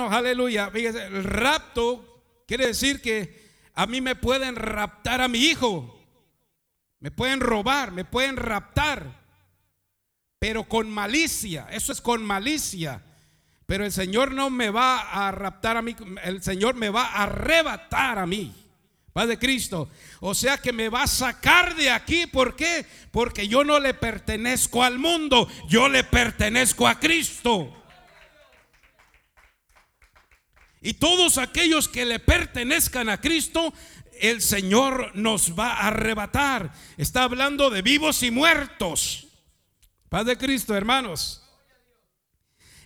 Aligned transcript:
aleluya, 0.00 0.70
fíjese, 0.70 1.06
el 1.06 1.24
rapto 1.24 2.22
quiere 2.46 2.66
decir 2.66 3.00
que 3.00 3.44
a 3.74 3.86
mí 3.86 4.00
me 4.00 4.14
pueden 4.14 4.56
raptar 4.56 5.20
a 5.20 5.28
mi 5.28 5.38
hijo, 5.38 5.98
me 7.00 7.10
pueden 7.10 7.40
robar, 7.40 7.92
me 7.92 8.04
pueden 8.04 8.36
raptar, 8.36 9.24
pero 10.38 10.64
con 10.64 10.90
malicia, 10.90 11.66
eso 11.70 11.92
es 11.92 12.00
con 12.00 12.24
malicia. 12.24 13.02
Pero 13.66 13.86
el 13.86 13.92
Señor 13.92 14.32
no 14.32 14.50
me 14.50 14.68
va 14.68 15.26
a 15.26 15.30
raptar 15.32 15.78
a 15.78 15.82
mí, 15.82 15.96
el 16.22 16.42
Señor 16.42 16.74
me 16.74 16.90
va 16.90 17.06
a 17.06 17.22
arrebatar 17.22 18.18
a 18.18 18.26
mí. 18.26 18.52
Padre 19.14 19.38
Cristo. 19.38 19.88
O 20.20 20.34
sea 20.34 20.58
que 20.58 20.72
me 20.72 20.88
va 20.88 21.04
a 21.04 21.06
sacar 21.06 21.76
de 21.76 21.88
aquí. 21.88 22.26
¿Por 22.26 22.56
qué? 22.56 22.84
Porque 23.12 23.46
yo 23.46 23.62
no 23.62 23.78
le 23.78 23.94
pertenezco 23.94 24.82
al 24.82 24.98
mundo, 24.98 25.48
yo 25.68 25.88
le 25.88 26.02
pertenezco 26.02 26.88
a 26.88 26.98
Cristo. 26.98 27.83
Y 30.84 30.92
todos 30.92 31.38
aquellos 31.38 31.88
que 31.88 32.04
le 32.04 32.18
pertenezcan 32.20 33.08
a 33.08 33.18
Cristo, 33.18 33.72
el 34.20 34.42
Señor 34.42 35.12
nos 35.16 35.58
va 35.58 35.72
a 35.72 35.88
arrebatar. 35.88 36.74
Está 36.98 37.22
hablando 37.22 37.70
de 37.70 37.80
vivos 37.80 38.22
y 38.22 38.30
muertos. 38.30 39.28
Padre 40.10 40.36
Cristo, 40.36 40.76
hermanos. 40.76 41.42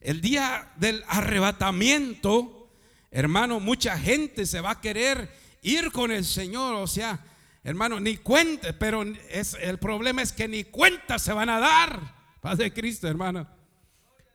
El 0.01 0.20
día 0.20 0.70
del 0.77 1.03
arrebatamiento, 1.09 2.70
hermano, 3.11 3.59
mucha 3.59 3.98
gente 3.98 4.47
se 4.47 4.61
va 4.61 4.70
a 4.70 4.80
querer 4.80 5.37
ir 5.62 5.91
con 5.91 6.12
el 6.12 6.25
Señor. 6.25 6.77
O 6.77 6.87
sea, 6.87 7.19
hermano, 7.65 7.98
ni 7.98 8.19
cuenta, 8.19 8.78
pero 8.78 9.03
es, 9.28 9.55
el 9.61 9.80
problema 9.80 10.23
es 10.23 10.30
que 10.30 10.47
ni 10.47 10.62
cuenta 10.62 11.19
se 11.19 11.33
van 11.33 11.51
a 11.51 11.59
dar. 11.59 12.15
Padre 12.41 12.73
Cristo, 12.73 13.09
hermano. 13.09 13.48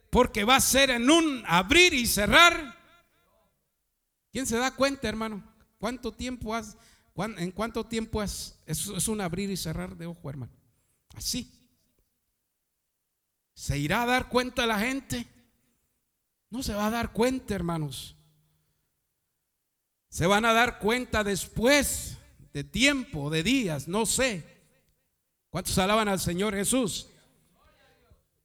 Porque 0.09 0.43
va 0.43 0.57
a 0.57 0.59
ser 0.59 0.90
en 0.90 1.09
un 1.09 1.45
abrir 1.48 1.93
y 1.93 2.05
cerrar 2.05 2.83
¿Quién 4.34 4.48
se 4.48 4.58
da 4.58 4.72
cuenta, 4.72 5.08
hermano? 5.08 5.44
¿Cuánto 5.78 6.12
tiempo 6.12 6.55
has, 6.55 6.76
en 7.16 7.52
cuánto 7.52 7.85
tiempo 7.85 8.20
has, 8.20 8.57
es, 8.66 8.88
es 8.88 9.07
un 9.07 9.21
abrir 9.21 9.52
y 9.52 9.55
cerrar 9.55 9.96
de 9.96 10.07
ojo, 10.07 10.27
hermano? 10.27 10.52
Así. 11.13 11.52
¿Se 13.54 13.77
irá 13.77 14.02
a 14.02 14.07
dar 14.07 14.30
cuenta 14.30 14.66
la 14.66 14.80
gente? 14.80 15.27
No 16.49 16.63
se 16.63 16.74
va 16.74 16.88
a 16.88 16.90
dar 16.90 17.13
cuenta, 17.13 17.54
hermanos. 17.54 18.16
Se 20.10 20.26
van 20.26 20.46
a 20.46 20.54
dar 20.54 20.79
cuenta 20.79 21.24
después 21.24 22.18
de 22.54 22.63
tiempo, 22.63 23.29
de 23.29 23.44
días, 23.44 23.88
no 23.88 24.07
sé. 24.07 24.44
¿Cuántos 25.52 25.77
alaban 25.77 26.07
al 26.07 26.20
Señor 26.20 26.55
Jesús? 26.55 27.07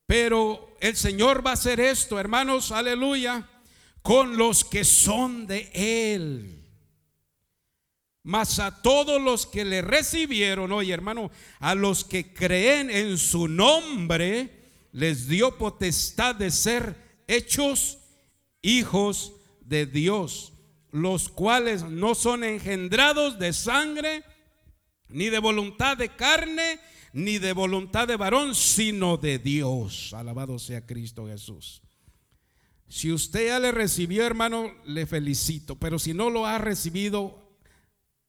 Pero 0.05 0.77
el 0.81 0.97
Señor 0.97 1.47
va 1.47 1.53
a 1.53 1.55
hacer 1.55 1.81
esto, 1.81 2.21
hermanos, 2.21 2.73
aleluya 2.73 3.49
con 4.09 4.39
los 4.39 4.65
que 4.65 4.87
son 4.87 5.47
de 5.47 5.71
Él. 5.75 6.65
Mas 8.23 8.59
a 8.59 8.81
todos 8.81 9.21
los 9.21 9.45
que 9.45 9.67
le 9.67 9.83
recibieron, 9.83 10.73
oye 10.73 10.95
hermano, 10.95 11.31
a 11.59 11.75
los 11.75 12.05
que 12.05 12.33
creen 12.33 12.91
en 12.91 13.19
su 13.19 13.49
nombre, 13.49 14.49
les 14.93 15.29
dio 15.29 15.59
potestad 15.59 16.35
de 16.35 16.51
ser 16.51 16.97
hechos 17.27 17.99
hijos 18.63 19.35
de 19.61 19.85
Dios, 19.85 20.55
los 20.91 21.29
cuales 21.29 21.83
no 21.83 22.15
son 22.15 22.45
engendrados 22.45 23.39
de 23.39 23.53
sangre, 23.53 24.25
ni 25.09 25.29
de 25.29 25.39
voluntad 25.39 25.99
de 25.99 26.09
carne, 26.09 26.81
ni 27.13 27.37
de 27.37 27.53
voluntad 27.53 28.09
de 28.09 28.17
varón, 28.17 28.55
sino 28.55 29.19
de 29.19 29.39
Dios. 29.39 30.15
Alabado 30.15 30.59
sea 30.59 30.87
Cristo 30.87 31.27
Jesús. 31.27 31.83
Si 32.89 33.13
usted 33.13 33.49
ya 33.49 33.59
le 33.59 33.71
recibió, 33.71 34.25
hermano, 34.25 34.73
le 34.87 35.07
felicito. 35.07 35.79
Pero 35.79 35.99
si 35.99 36.15
no 36.15 36.31
lo 36.31 36.47
ha 36.47 36.59
recibido, 36.59 37.59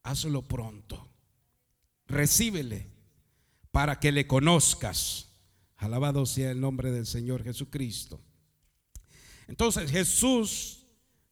hazlo 0.03 0.47
pronto. 0.47 1.09
Recíbele 2.07 2.87
para 3.71 3.99
que 3.99 4.11
le 4.11 4.27
conozcas. 4.27 5.29
Alabado 5.77 6.25
sea 6.25 6.51
el 6.51 6.59
nombre 6.59 6.91
del 6.91 7.05
Señor 7.05 7.43
Jesucristo. 7.43 8.21
Entonces 9.47 9.89
Jesús 9.89 10.85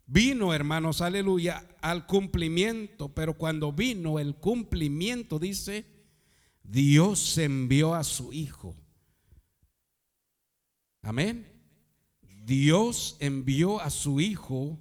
vino, 0.06 0.54
hermanos, 0.54 1.02
aleluya, 1.02 1.68
al 1.82 2.06
cumplimiento. 2.08 3.14
Pero 3.14 3.38
cuando 3.38 3.74
vino 3.74 4.20
el 4.20 4.36
cumplimiento, 4.36 5.38
dice, 5.38 5.86
Dios 6.64 7.38
envió 7.38 7.94
a 7.94 8.06
su 8.06 8.32
Hijo. 8.32 8.76
Amén. 11.02 11.57
Dios 12.48 13.18
envió 13.20 13.82
a 13.82 13.90
su 13.90 14.22
Hijo, 14.22 14.80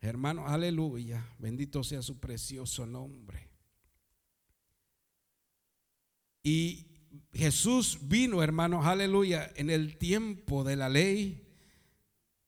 hermano, 0.00 0.48
aleluya, 0.48 1.28
bendito 1.38 1.84
sea 1.84 2.00
su 2.00 2.18
precioso 2.18 2.86
nombre. 2.86 3.50
Y 6.42 6.86
Jesús 7.34 7.98
vino, 8.00 8.42
hermano, 8.42 8.82
aleluya, 8.82 9.52
en 9.56 9.68
el 9.68 9.98
tiempo 9.98 10.64
de 10.64 10.76
la 10.76 10.88
ley. 10.88 11.46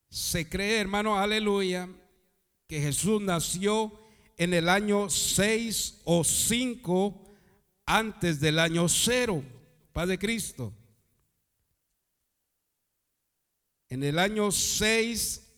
Se 0.09 0.49
cree, 0.49 0.81
hermano, 0.81 1.19
aleluya, 1.19 1.87
que 2.67 2.81
Jesús 2.81 3.21
nació 3.21 3.93
en 4.39 4.55
el 4.55 4.71
año 4.71 5.11
6 5.11 6.01
o 6.05 6.25
5 6.25 7.35
antes 7.85 8.41
del 8.41 8.61
año 8.61 8.89
0, 8.89 9.45
Padre 9.93 10.19
Cristo. 10.19 10.73
En 13.89 14.03
el 14.03 14.19
año 14.19 14.51
6 14.51 15.49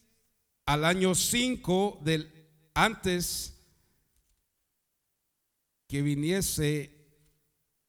al 0.67 0.85
año 0.85 1.15
5 1.15 2.01
del 2.05 2.33
antes 2.75 3.57
que 5.89 6.03
viniese 6.03 7.01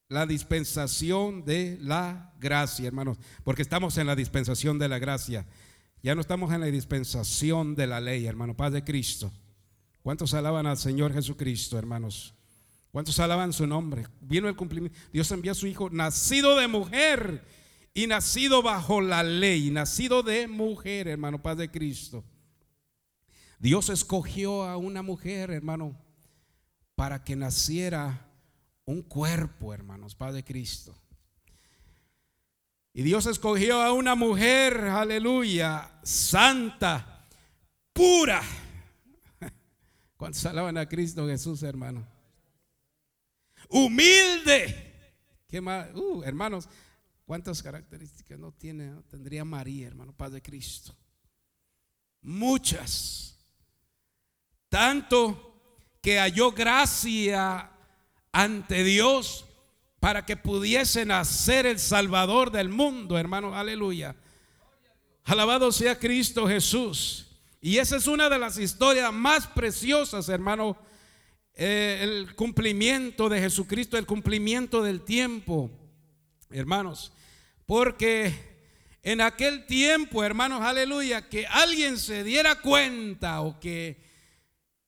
la 0.08 0.26
dispensación 0.26 1.44
de 1.44 1.78
la 1.80 2.34
gracia, 2.38 2.86
hermanos, 2.86 3.18
porque 3.44 3.62
estamos 3.62 3.96
en 3.98 4.06
la 4.08 4.16
dispensación 4.16 4.78
de 4.78 4.88
la 4.88 4.98
gracia. 4.98 5.46
Ya 6.02 6.16
no 6.16 6.20
estamos 6.20 6.52
en 6.52 6.60
la 6.60 6.66
dispensación 6.66 7.76
de 7.76 7.86
la 7.86 8.00
ley, 8.00 8.26
hermano, 8.26 8.56
Padre 8.56 8.80
de 8.80 8.84
Cristo. 8.84 9.32
¿Cuántos 10.02 10.34
alaban 10.34 10.66
al 10.66 10.76
Señor 10.76 11.14
Jesucristo, 11.14 11.78
hermanos? 11.78 12.34
¿Cuántos 12.90 13.20
alaban 13.20 13.52
su 13.52 13.66
nombre? 13.66 14.06
Vino 14.20 14.48
el 14.48 14.56
cumplimiento. 14.56 14.98
Dios 15.12 15.30
envió 15.30 15.52
a 15.52 15.54
su 15.54 15.68
Hijo, 15.68 15.88
nacido 15.88 16.56
de 16.56 16.66
mujer 16.66 17.44
y 17.94 18.06
nacido 18.06 18.62
bajo 18.62 19.00
la 19.00 19.22
ley, 19.22 19.70
nacido 19.70 20.22
de 20.22 20.48
mujer, 20.48 21.08
hermano, 21.08 21.42
Padre 21.42 21.66
de 21.66 21.70
Cristo. 21.70 22.24
Dios 23.58 23.90
escogió 23.90 24.64
a 24.64 24.76
una 24.76 25.02
mujer, 25.02 25.50
hermano, 25.50 25.96
para 26.94 27.22
que 27.22 27.36
naciera 27.36 28.28
un 28.84 29.02
cuerpo, 29.02 29.72
hermanos, 29.72 30.14
Padre 30.14 30.42
Cristo. 30.42 30.96
Y 32.94 33.02
Dios 33.02 33.26
escogió 33.26 33.80
a 33.80 33.92
una 33.92 34.14
mujer, 34.14 34.84
aleluya, 34.84 35.90
santa, 36.02 37.26
pura. 37.92 38.42
¿Cuántos 40.16 40.44
alaban 40.46 40.76
a 40.76 40.88
Cristo 40.88 41.26
Jesús, 41.26 41.62
hermano? 41.62 42.06
Humilde. 43.68 44.92
¿Qué 45.48 45.60
más? 45.60 45.88
Uh, 45.94 46.22
hermanos, 46.24 46.68
¿Cuántas 47.32 47.62
características 47.62 48.38
no 48.38 48.52
tiene, 48.52 48.92
tendría 49.10 49.42
María, 49.42 49.86
hermano, 49.86 50.12
Padre 50.12 50.42
Cristo? 50.42 50.94
Muchas. 52.20 53.38
Tanto 54.68 55.64
que 56.02 56.18
halló 56.18 56.52
gracia 56.52 57.70
ante 58.32 58.84
Dios 58.84 59.46
para 59.98 60.26
que 60.26 60.36
pudiese 60.36 61.06
nacer 61.06 61.64
el 61.64 61.78
Salvador 61.78 62.50
del 62.50 62.68
mundo, 62.68 63.16
hermano, 63.16 63.56
aleluya. 63.56 64.14
Alabado 65.24 65.72
sea 65.72 65.98
Cristo 65.98 66.46
Jesús. 66.46 67.28
Y 67.62 67.78
esa 67.78 67.96
es 67.96 68.06
una 68.08 68.28
de 68.28 68.38
las 68.38 68.58
historias 68.58 69.10
más 69.10 69.46
preciosas, 69.46 70.28
hermano, 70.28 70.76
eh, 71.54 72.00
el 72.02 72.36
cumplimiento 72.36 73.30
de 73.30 73.40
Jesucristo, 73.40 73.96
el 73.96 74.04
cumplimiento 74.04 74.82
del 74.82 75.00
tiempo, 75.00 75.70
hermanos. 76.50 77.10
Porque 77.66 78.52
en 79.02 79.20
aquel 79.20 79.66
tiempo, 79.66 80.22
hermanos, 80.22 80.62
aleluya, 80.62 81.28
que 81.28 81.46
alguien 81.46 81.98
se 81.98 82.22
diera 82.22 82.60
cuenta 82.60 83.40
o 83.40 83.58
que 83.58 84.00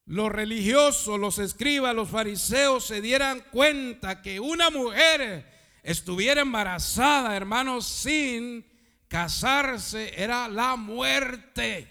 los 0.07 0.31
religiosos, 0.31 1.19
los 1.19 1.39
escribas, 1.39 1.95
los 1.95 2.11
fariseos 2.11 2.87
se 2.87 3.01
dieran 3.01 3.41
cuenta 3.51 4.23
que 4.23 4.39
una 4.39 4.71
mujer 4.71 5.51
estuviera 5.83 6.43
embarazada, 6.43 7.37
hermanos, 7.37 7.87
sin 7.87 8.65
casarse, 9.09 10.13
era 10.17 10.47
la 10.49 10.77
muerte. 10.77 11.89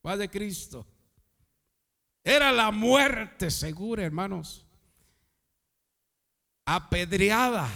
Padre 0.00 0.28
Cristo. 0.28 0.86
Era 2.22 2.52
la 2.52 2.70
muerte 2.70 3.50
segura, 3.50 4.04
hermanos. 4.04 4.66
Apedreada 6.66 7.68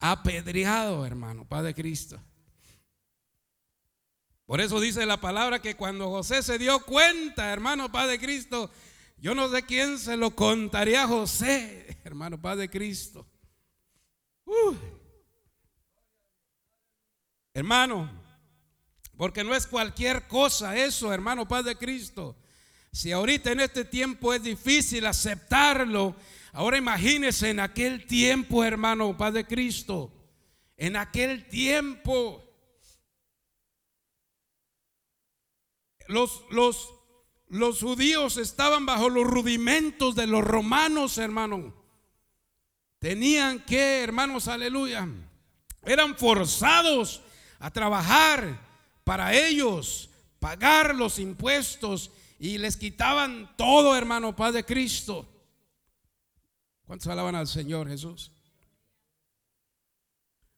apedreado, 0.00 1.06
hermano, 1.06 1.46
Padre 1.46 1.74
Cristo. 1.74 2.20
Por 4.46 4.60
eso 4.60 4.80
dice 4.80 5.06
la 5.06 5.20
palabra 5.20 5.62
que 5.62 5.76
cuando 5.76 6.10
José 6.10 6.42
se 6.42 6.58
dio 6.58 6.80
cuenta, 6.80 7.52
hermano 7.52 7.92
Padre 7.92 8.18
Cristo, 8.18 8.70
yo 9.18 9.34
no 9.34 9.48
sé 9.48 9.62
quién 9.62 9.98
se 9.98 10.16
lo 10.16 10.34
contaría 10.34 11.04
a 11.04 11.06
José, 11.06 12.00
hermano 12.02 12.40
Padre 12.40 12.68
Cristo. 12.68 13.28
Hermano, 17.54 18.10
porque 19.16 19.44
no 19.44 19.54
es 19.54 19.66
cualquier 19.66 20.26
cosa 20.26 20.76
eso, 20.76 21.12
hermano 21.12 21.46
Padre 21.46 21.76
Cristo. 21.76 22.36
Si 22.90 23.12
ahorita 23.12 23.52
en 23.52 23.60
este 23.60 23.84
tiempo 23.84 24.34
es 24.34 24.42
difícil 24.42 25.06
aceptarlo, 25.06 26.16
ahora 26.52 26.78
imagínese 26.78 27.50
en 27.50 27.60
aquel 27.60 28.06
tiempo, 28.06 28.64
hermano 28.64 29.16
Padre 29.16 29.46
Cristo. 29.46 30.12
En 30.76 30.96
aquel 30.96 31.46
tiempo, 31.48 32.42
los, 36.08 36.42
los, 36.50 36.94
los 37.48 37.80
judíos 37.80 38.36
estaban 38.38 38.86
bajo 38.86 39.10
los 39.10 39.26
rudimentos 39.26 40.14
de 40.14 40.26
los 40.26 40.42
romanos, 40.42 41.18
hermano. 41.18 41.74
Tenían 42.98 43.60
que, 43.64 44.02
hermanos, 44.02 44.48
aleluya, 44.48 45.06
eran 45.84 46.16
forzados 46.16 47.22
a 47.58 47.70
trabajar 47.70 48.60
para 49.04 49.34
ellos, 49.34 50.10
pagar 50.38 50.94
los 50.94 51.18
impuestos 51.18 52.10
y 52.38 52.58
les 52.58 52.76
quitaban 52.76 53.54
todo, 53.56 53.96
hermano, 53.96 54.34
Padre 54.34 54.64
Cristo. 54.64 55.28
¿Cuántos 56.90 57.06
alaban 57.06 57.36
al 57.36 57.46
Señor 57.46 57.88
Jesús? 57.88 58.32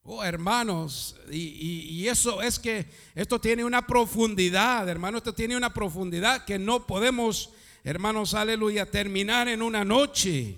Oh, 0.00 0.25
hermanos, 0.25 1.14
y, 1.31 2.08
eso 2.08 2.40
es 2.40 2.58
que 2.58 2.87
esto 3.14 3.38
tiene 3.38 3.67
una 3.67 3.87
profundidad, 3.87 4.88
hermano, 4.88 5.19
esto 5.19 5.34
tiene 5.34 5.58
una 5.58 5.75
profundidad 5.75 6.46
que 6.46 6.58
no 6.58 6.87
podemos, 6.87 7.50
hermanos, 7.84 8.32
aleluya, 8.32 8.90
terminar 8.90 9.46
en 9.46 9.61
una 9.61 9.84
noche. 9.84 10.56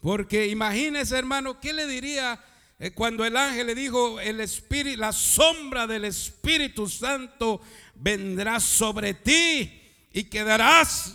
Porque 0.00 0.46
imagínese, 0.46 1.18
hermano, 1.18 1.60
¿qué 1.60 1.74
le 1.74 1.86
diría 1.86 2.42
eh, 2.78 2.92
cuando 2.92 3.26
el 3.26 3.36
ángel 3.36 3.66
le 3.66 3.74
dijo, 3.74 4.20
el 4.20 4.40
espíritu, 4.40 4.98
la 4.98 5.12
sombra 5.12 5.86
del 5.86 6.06
Espíritu 6.06 6.88
Santo 6.88 7.60
vendrá 7.94 8.58
sobre 8.58 9.12
ti 9.12 9.82
y 10.14 10.24
quedarás 10.24 11.14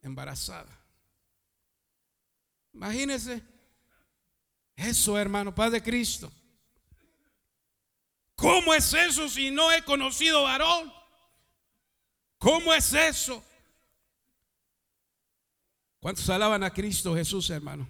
embarazada. 0.00 0.83
Imagínese 2.74 3.42
eso, 4.76 5.16
hermano, 5.16 5.54
Padre 5.54 5.82
Cristo. 5.82 6.30
¿Cómo 8.34 8.74
es 8.74 8.92
eso 8.92 9.28
si 9.28 9.50
no 9.50 9.70
he 9.72 9.82
conocido 9.82 10.42
varón? 10.42 10.92
¿Cómo 12.38 12.74
es 12.74 12.92
eso? 12.92 13.42
¿Cuántos 16.00 16.28
alaban 16.28 16.62
a 16.64 16.70
Cristo 16.70 17.14
Jesús, 17.14 17.48
hermano? 17.48 17.88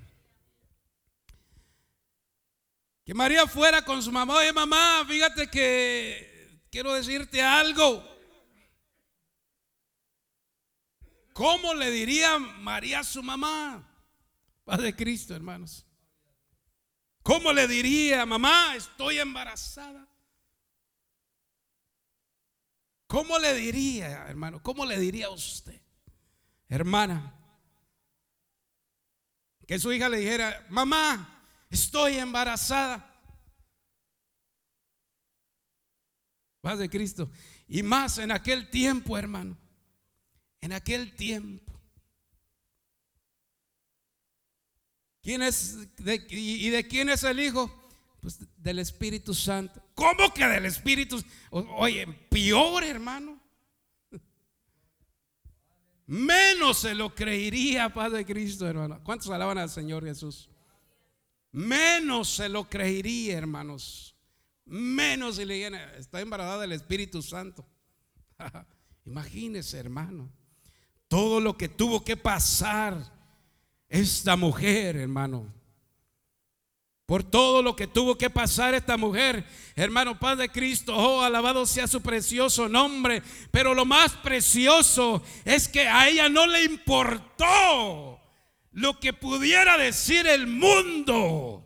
Que 3.05 3.15
María 3.15 3.47
fuera 3.47 3.85
con 3.85 4.03
su 4.03 4.13
mamá. 4.13 4.37
Oye, 4.37 4.53
mamá, 4.53 5.05
fíjate 5.09 5.51
que 5.51 6.61
quiero 6.71 6.93
decirte 6.93 7.43
algo. 7.43 8.03
¿Cómo 11.33 11.75
le 11.75 11.91
diría 11.91 12.39
María 12.39 13.01
a 13.01 13.05
su 13.05 13.23
mamá? 13.23 13.94
Padre 14.65 14.95
Cristo, 14.95 15.35
hermanos. 15.35 15.87
¿Cómo 17.23 17.53
le 17.53 17.69
diría, 17.69 18.27
mamá, 18.27 18.75
estoy 18.77 19.19
embarazada? 19.19 20.09
¿Cómo 23.07 23.39
le 23.39 23.55
diría, 23.55 24.27
hermano? 24.29 24.63
¿Cómo 24.63 24.85
le 24.85 24.99
diría 24.99 25.27
a 25.27 25.31
usted, 25.31 25.81
hermana? 26.69 27.39
Que 29.67 29.79
su 29.79 29.93
hija 29.93 30.09
le 30.09 30.19
dijera, 30.19 30.67
mamá, 30.69 31.47
estoy 31.71 32.17
embarazada. 32.17 33.11
Padre 36.61 36.89
Cristo. 36.91 37.31
Y 37.69 37.83
más 37.83 38.19
en 38.19 38.33
aquel 38.33 38.71
tiempo, 38.71 39.17
hermano 39.17 39.59
en 40.65 40.73
aquel 40.73 41.15
tiempo. 41.15 41.64
¿Quién 45.25 45.41
es 45.41 45.79
y 46.29 46.69
de 46.69 46.87
quién 46.87 47.09
es 47.09 47.25
el 47.25 47.41
Hijo? 47.41 47.89
Pues 48.21 48.39
del 48.59 48.79
Espíritu 48.79 49.35
Santo. 49.35 49.83
¿Cómo 49.95 50.33
que 50.35 50.47
del 50.47 50.67
Espíritu? 50.67 51.21
Oye, 51.51 52.07
peor, 52.29 52.85
hermano. 52.85 53.41
Menos 56.07 56.79
se 56.79 56.95
lo 56.95 57.15
creería, 57.15 57.93
Padre 57.93 58.27
Cristo, 58.27 58.69
hermano. 58.69 59.01
¿Cuántos 59.03 59.31
alaban 59.31 59.57
al 59.57 59.71
Señor 59.71 60.05
Jesús? 60.05 60.51
Menos 61.51 62.29
se 62.29 62.51
lo 62.51 62.69
creería, 62.69 63.39
hermanos. 63.39 64.15
Menos 64.67 65.37
si 65.37 65.47
le 65.47 65.55
digan, 65.55 65.75
está 65.75 66.21
embarazada 66.21 66.61
del 66.61 66.73
Espíritu 66.73 67.23
Santo. 67.23 67.67
Imagínese, 69.07 69.79
hermano 69.79 70.31
todo 71.15 71.41
lo 71.41 71.57
que 71.57 71.69
tuvo 71.69 72.05
que 72.05 72.17
pasar 72.17 73.14
esta 73.95 74.35
mujer, 74.37 74.97
hermano. 74.97 75.47
Por 77.07 77.23
todo 77.23 77.63
lo 77.63 77.77
que 77.77 77.87
tuvo 77.87 78.17
que 78.17 78.31
pasar 78.31 78.75
esta 78.75 78.97
mujer, 78.97 79.45
hermano 79.77 80.19
Padre 80.19 80.49
Cristo, 80.49 80.97
oh, 80.97 81.21
alabado 81.23 81.65
sea 81.67 81.87
su 81.87 82.01
precioso 82.01 82.69
nombre. 82.69 83.23
Pero 83.51 83.73
lo 83.75 83.85
más 83.85 84.13
precioso 84.13 85.23
es 85.45 85.69
que 85.69 85.87
a 85.87 86.09
ella 86.09 86.29
no 86.29 86.47
le 86.47 86.65
importó 86.65 88.21
lo 88.73 88.99
que 88.99 89.13
pudiera 89.13 89.79
decir 89.79 90.27
el 90.27 90.47
mundo, 90.47 91.63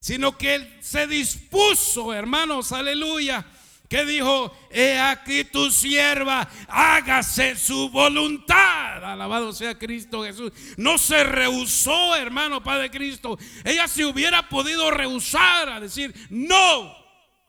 sino 0.00 0.36
que 0.36 0.56
él 0.56 0.78
se 0.80 1.06
dispuso, 1.06 2.12
hermanos, 2.12 2.72
aleluya 2.72 3.46
que 3.92 4.06
dijo, 4.06 4.50
he 4.70 4.98
aquí 4.98 5.44
tu 5.44 5.70
sierva, 5.70 6.48
hágase 6.66 7.56
su 7.56 7.90
voluntad. 7.90 9.04
Alabado 9.04 9.52
sea 9.52 9.78
Cristo 9.78 10.24
Jesús. 10.24 10.50
No 10.78 10.96
se 10.96 11.22
rehusó, 11.22 12.16
hermano 12.16 12.62
Padre 12.62 12.90
Cristo. 12.90 13.38
Ella 13.62 13.86
se 13.88 14.06
hubiera 14.06 14.48
podido 14.48 14.90
rehusar 14.90 15.68
a 15.68 15.78
decir, 15.78 16.14
no. 16.30 16.90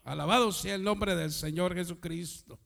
Alabado 0.04 0.52
sea 0.52 0.76
el 0.76 0.84
nombre 0.84 1.16
del 1.16 1.32
Señor 1.32 1.76
Jesucristo. 1.76 2.60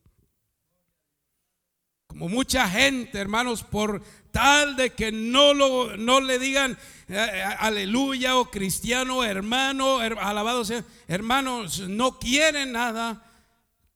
Como 2.08 2.30
mucha 2.30 2.68
gente, 2.68 3.20
hermanos, 3.20 3.62
por 3.62 4.02
tal 4.32 4.76
de 4.76 4.90
que 4.90 5.12
no, 5.12 5.54
lo, 5.54 5.96
no 5.98 6.20
le 6.20 6.40
digan 6.40 6.72
eh, 7.08 7.14
eh, 7.14 7.44
aleluya 7.60 8.38
o 8.38 8.50
cristiano, 8.50 9.24
hermano, 9.24 10.00
alabado 10.00 10.66
sea, 10.66 10.84
hermanos, 11.08 11.82
no 11.82 12.18
quieren 12.18 12.72
nada 12.72 13.27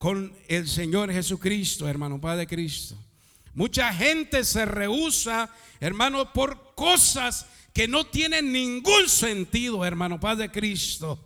con 0.02 0.36
el 0.48 0.68
Señor 0.68 1.14
Jesucristo, 1.14 1.88
hermano, 1.88 2.20
Padre 2.20 2.48
Cristo. 2.48 2.98
Mucha 3.54 3.94
gente 3.94 4.44
se 4.44 4.66
rehúsa, 4.66 5.54
hermano, 5.80 6.34
por 6.34 6.74
cosas 6.74 7.46
que 7.72 7.88
no 7.88 8.08
tienen 8.08 8.52
ningún 8.52 9.08
sentido, 9.08 9.86
hermano, 9.86 10.20
Padre 10.20 10.50
Cristo. 10.50 11.24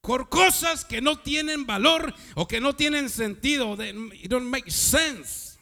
Por 0.00 0.28
cosas 0.28 0.84
que 0.84 1.00
no 1.00 1.18
tienen 1.18 1.66
valor 1.66 2.14
o 2.36 2.46
que 2.46 2.60
no 2.60 2.76
tienen 2.76 3.10
sentido. 3.10 3.76
It 3.82 4.28
don't 4.28 4.46
make 4.46 4.70
sense. 4.70 5.58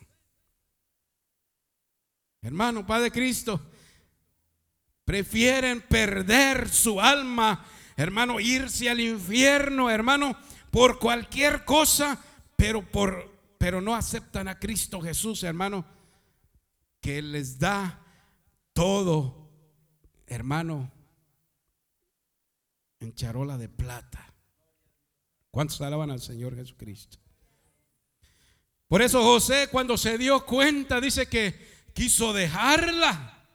Hermano, 2.42 2.87
Padre 2.87 3.11
Cristo, 3.11 3.62
prefieren 5.06 5.80
perder 5.80 6.68
su 6.68 7.00
alma, 7.00 7.64
hermano, 7.96 8.40
irse 8.40 8.90
al 8.90 9.00
infierno, 9.00 9.88
hermano, 9.88 10.37
por 10.74 10.98
cualquier 10.98 11.64
cosa, 11.64 12.20
pero, 12.56 12.84
por, 12.90 13.30
pero 13.58 13.80
no 13.80 13.94
aceptan 13.94 14.48
a 14.48 14.58
Cristo 14.58 15.00
Jesús, 15.00 15.44
hermano, 15.44 15.86
que 17.00 17.22
les 17.22 17.60
da 17.60 18.04
todo, 18.72 19.52
hermano, 20.26 20.90
en 22.98 23.14
charola 23.14 23.56
de 23.56 23.68
plata. 23.68 24.34
¿Cuántos 25.52 25.80
alaban 25.80 26.10
al 26.10 26.20
Señor 26.20 26.56
Jesucristo? 26.56 27.18
Por 28.88 29.00
eso 29.00 29.22
José 29.22 29.68
cuando 29.70 29.96
se 29.96 30.18
dio 30.18 30.44
cuenta 30.44 31.00
dice 31.00 31.28
que 31.28 31.84
quiso 31.94 32.32
dejarla. 32.32 33.46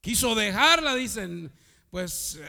Quiso 0.00 0.34
dejarla, 0.34 0.96
dicen, 0.96 1.52
pues 1.88 2.40
eh, 2.42 2.46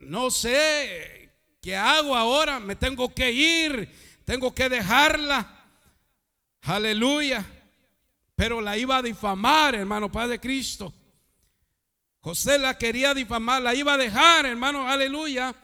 no 0.00 0.30
sé, 0.30 1.27
¿Qué 1.68 1.76
hago 1.76 2.16
ahora? 2.16 2.60
Me 2.60 2.76
tengo 2.76 3.14
que 3.14 3.30
ir, 3.30 3.90
tengo 4.24 4.54
que 4.54 4.70
dejarla. 4.70 5.66
Aleluya. 6.62 7.44
Pero 8.34 8.62
la 8.62 8.78
iba 8.78 8.96
a 8.96 9.02
difamar, 9.02 9.74
hermano 9.74 10.10
Padre 10.10 10.40
Cristo. 10.40 10.94
José 12.20 12.58
la 12.58 12.78
quería 12.78 13.12
difamar, 13.12 13.60
la 13.60 13.74
iba 13.74 13.92
a 13.92 13.98
dejar, 13.98 14.46
hermano, 14.46 14.88
aleluya. 14.88 15.54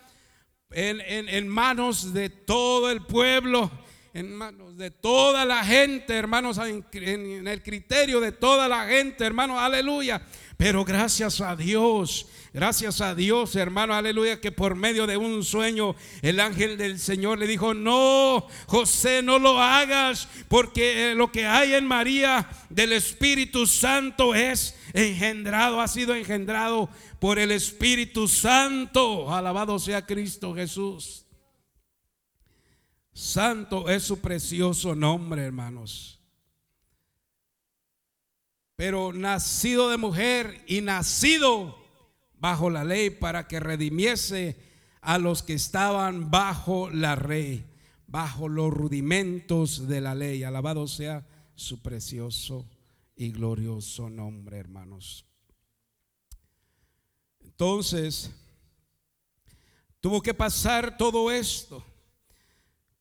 en, 0.73 1.49
manos 1.49 2.12
de 2.12 2.28
todo 2.28 2.90
el 2.90 3.00
pueblo, 3.06 3.70
en 4.12 4.34
manos 4.34 4.76
de 4.76 4.90
toda 4.90 5.46
la 5.46 5.64
gente, 5.64 6.14
hermanos, 6.14 6.58
en, 6.58 6.84
en 6.92 7.49
el 7.49 7.62
criterio 7.62 8.20
de 8.20 8.32
toda 8.32 8.68
la 8.68 8.87
gente, 8.88 9.25
hermanos, 9.25 9.58
aleluya. 9.58 10.20
Pero 10.56 10.84
gracias 10.84 11.40
a 11.40 11.56
Dios, 11.56 12.26
gracias 12.52 13.00
a 13.00 13.14
Dios, 13.14 13.56
hermano, 13.56 13.92
aleluya, 13.94 14.40
que 14.40 14.52
por 14.52 14.76
medio 14.76 15.06
de 15.06 15.16
un 15.16 15.42
sueño 15.42 15.96
el 16.23 16.38
ángel 16.38 16.78
del 16.78 17.00
Señor 17.00 17.38
le 17.38 17.49
dijo, 17.49 17.75
no, 17.75 18.46
José, 18.66 19.20
no 19.23 19.38
lo 19.40 19.61
hagas, 19.61 20.28
porque 20.49 21.11
eh, 21.11 21.14
lo 21.16 21.32
que 21.32 21.46
hay 21.46 21.75
en 21.75 21.87
María 21.87 22.49
del 22.70 22.92
Espíritu 22.92 23.66
Santo 23.66 24.34
es 24.34 24.76
engendrado, 24.92 25.80
ha 25.80 25.88
sido 25.88 26.14
engendrado 26.14 26.88
por 27.18 27.38
el 27.38 27.50
Espíritu 27.50 28.28
Santo. 28.28 29.34
Alabado 29.34 29.78
sea 29.78 30.06
Cristo 30.06 30.54
Jesús. 30.54 31.26
Santo 33.12 33.88
es 33.88 34.02
su 34.02 34.20
precioso 34.20 34.94
nombre, 34.94 35.44
hermanos. 35.44 36.23
Pero 38.76 39.12
nacido 39.12 39.88
de 39.88 39.96
mujer 39.96 40.64
y 40.66 40.80
nacido 40.80 41.78
bajo 42.38 42.70
la 42.70 42.84
ley 42.84 43.10
para 43.10 43.46
que 43.46 43.60
redimiese 43.60 44.56
a 45.00 45.18
los 45.18 45.42
que 45.42 45.54
estaban 45.54 46.30
bajo 46.30 46.90
la 46.90 47.14
ley, 47.14 47.64
bajo 48.06 48.48
los 48.48 48.72
rudimentos 48.72 49.86
de 49.86 50.00
la 50.00 50.14
ley. 50.14 50.42
Alabado 50.42 50.88
sea 50.88 51.26
su 51.54 51.82
precioso 51.82 52.68
y 53.14 53.30
glorioso 53.30 54.10
nombre, 54.10 54.58
hermanos. 54.58 55.24
Entonces, 57.40 58.30
tuvo 60.00 60.20
que 60.20 60.34
pasar 60.34 60.96
todo 60.96 61.30
esto. 61.30 61.84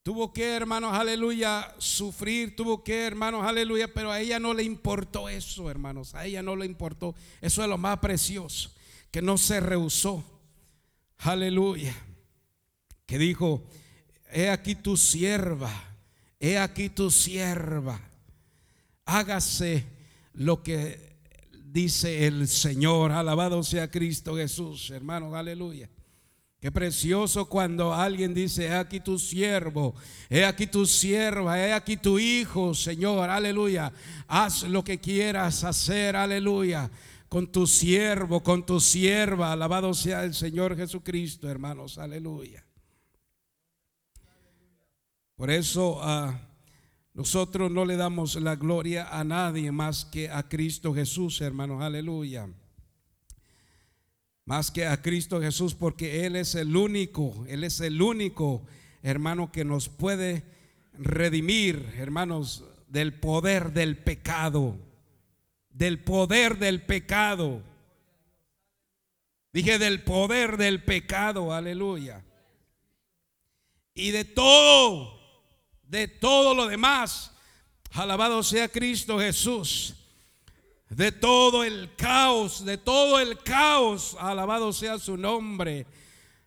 Tuvo 0.04 0.34
que, 0.34 0.54
hermanos, 0.54 0.94
aleluya, 0.94 1.74
sufrir, 1.78 2.58
tuvo 2.58 2.84
que, 2.84 3.06
hermanos, 3.06 3.46
aleluya, 3.46 3.88
pero 3.94 4.12
a 4.12 4.20
ella 4.20 4.38
no 4.38 4.54
le 4.54 4.64
importó 4.64 5.30
eso, 5.30 5.70
hermanos, 5.72 6.14
a 6.14 6.26
ella 6.26 6.42
no 6.42 6.58
le 6.58 6.66
importó. 6.66 7.16
Eso 7.40 7.64
es 7.64 7.70
lo 7.70 7.78
más 7.78 8.00
precioso, 8.00 8.70
que 9.12 9.22
no 9.22 9.38
se 9.38 9.62
rehusó. 9.62 10.22
Aleluya. 11.20 11.96
Que 13.06 13.18
dijo, 13.18 13.64
he 14.30 14.50
aquí 14.50 14.76
tu 14.76 14.98
sierva, 14.98 15.72
he 16.38 16.58
aquí 16.58 16.90
tu 16.90 17.10
sierva. 17.10 18.02
Hágase 19.06 19.86
lo 20.34 20.64
que 20.64 21.16
dice 21.64 22.28
el 22.28 22.50
Señor. 22.50 23.14
Alabado 23.14 23.64
sea 23.64 23.90
Cristo 23.90 24.36
Jesús, 24.36 24.90
hermanos, 24.90 25.34
aleluya. 25.34 25.90
Qué 26.64 26.72
precioso 26.72 27.50
cuando 27.50 27.94
alguien 27.94 28.34
dice, 28.34 28.68
he 28.68 28.74
aquí 28.74 29.02
tu 29.02 29.20
siervo, 29.20 29.94
he 30.30 30.46
aquí 30.46 30.66
tu 30.66 30.86
sierva, 30.86 31.60
he 31.60 31.74
aquí 31.74 31.98
tu 31.98 32.18
hijo, 32.18 32.74
Señor, 32.74 33.30
aleluya. 33.30 33.92
Haz 34.30 34.64
lo 34.64 34.82
que 34.82 34.98
quieras 34.98 35.66
hacer, 35.66 36.16
aleluya. 36.16 36.90
Con 37.28 37.52
tu 37.52 37.68
siervo, 37.68 38.42
con 38.42 38.66
tu 38.66 38.80
sierva, 38.80 39.52
alabado 39.52 39.94
sea 39.94 40.24
el 40.24 40.34
Señor 40.34 40.78
Jesucristo, 40.78 41.50
hermanos, 41.50 41.98
aleluya. 41.98 42.66
Por 45.36 45.52
eso... 45.52 45.98
Uh, 45.98 46.32
nosotros 47.16 47.70
no 47.70 47.86
le 47.86 47.96
damos 47.96 48.38
la 48.38 48.56
gloria 48.56 49.08
a 49.12 49.24
nadie 49.24 49.72
más 49.72 50.04
que 50.04 50.32
a 50.32 50.50
Cristo 50.50 50.96
Jesús, 50.96 51.42
hermanos, 51.42 51.84
aleluya. 51.84 52.50
Más 54.46 54.72
que 54.72 54.86
a 54.86 55.02
Cristo 55.02 55.42
Jesús, 55.42 55.74
porque 55.74 56.26
Él 56.26 56.36
es 56.36 56.56
el 56.56 56.76
único, 56.76 57.46
Él 57.48 57.64
es 57.64 57.80
el 57.80 58.02
único, 58.02 58.66
hermano, 59.02 59.52
que 59.52 59.64
nos 59.64 59.90
puede 59.90 60.44
redimir, 60.94 61.94
hermanos, 61.98 62.66
del 62.88 63.14
poder 63.14 63.72
del 63.72 63.98
pecado, 63.98 64.78
del 65.70 66.00
poder 66.00 66.58
del 66.60 66.82
pecado. 66.82 67.62
Dije 69.54 69.80
del 69.80 70.04
poder 70.04 70.58
del 70.58 70.84
pecado, 70.84 71.54
aleluya. 71.54 72.24
Y 73.94 74.12
de 74.12 74.26
todo 74.26 75.24
de 75.94 76.08
todo 76.08 76.56
lo 76.56 76.68
demás. 76.68 77.32
Alabado 77.92 78.42
sea 78.42 78.68
Cristo 78.68 79.20
Jesús. 79.20 79.94
De 80.96 81.12
todo 81.12 81.64
el 81.64 81.96
caos, 81.96 82.66
de 82.66 82.78
todo 82.78 83.20
el 83.20 83.38
caos. 83.40 84.16
Alabado 84.20 84.74
sea 84.74 84.98
su 85.00 85.18
nombre. 85.18 85.86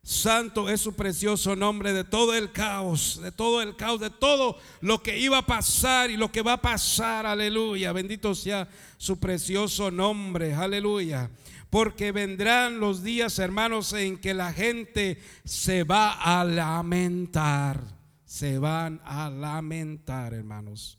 Santo 0.02 0.68
es 0.68 0.80
su 0.80 0.94
precioso 0.94 1.56
nombre 1.56 1.92
de 1.92 2.04
todo 2.04 2.34
el 2.34 2.52
caos, 2.52 3.20
de 3.20 3.32
todo 3.32 3.60
el 3.60 3.74
caos, 3.74 4.00
de 4.00 4.10
todo 4.10 4.56
lo 4.80 5.02
que 5.02 5.18
iba 5.18 5.38
a 5.38 5.46
pasar 5.46 6.10
y 6.10 6.16
lo 6.16 6.30
que 6.30 6.42
va 6.42 6.54
a 6.54 6.62
pasar. 6.62 7.26
Aleluya. 7.26 7.92
Bendito 7.92 8.34
sea 8.34 8.68
su 8.98 9.18
precioso 9.18 9.90
nombre. 9.90 10.54
Aleluya. 10.54 11.30
Porque 11.70 12.12
vendrán 12.12 12.78
los 12.78 13.02
días, 13.02 13.38
hermanos, 13.40 13.92
en 13.92 14.18
que 14.18 14.32
la 14.32 14.52
gente 14.52 15.20
se 15.44 15.82
va 15.82 16.12
a 16.12 16.44
lamentar 16.44 17.96
se 18.26 18.58
van 18.58 19.00
a 19.04 19.30
lamentar, 19.30 20.34
hermanos. 20.34 20.98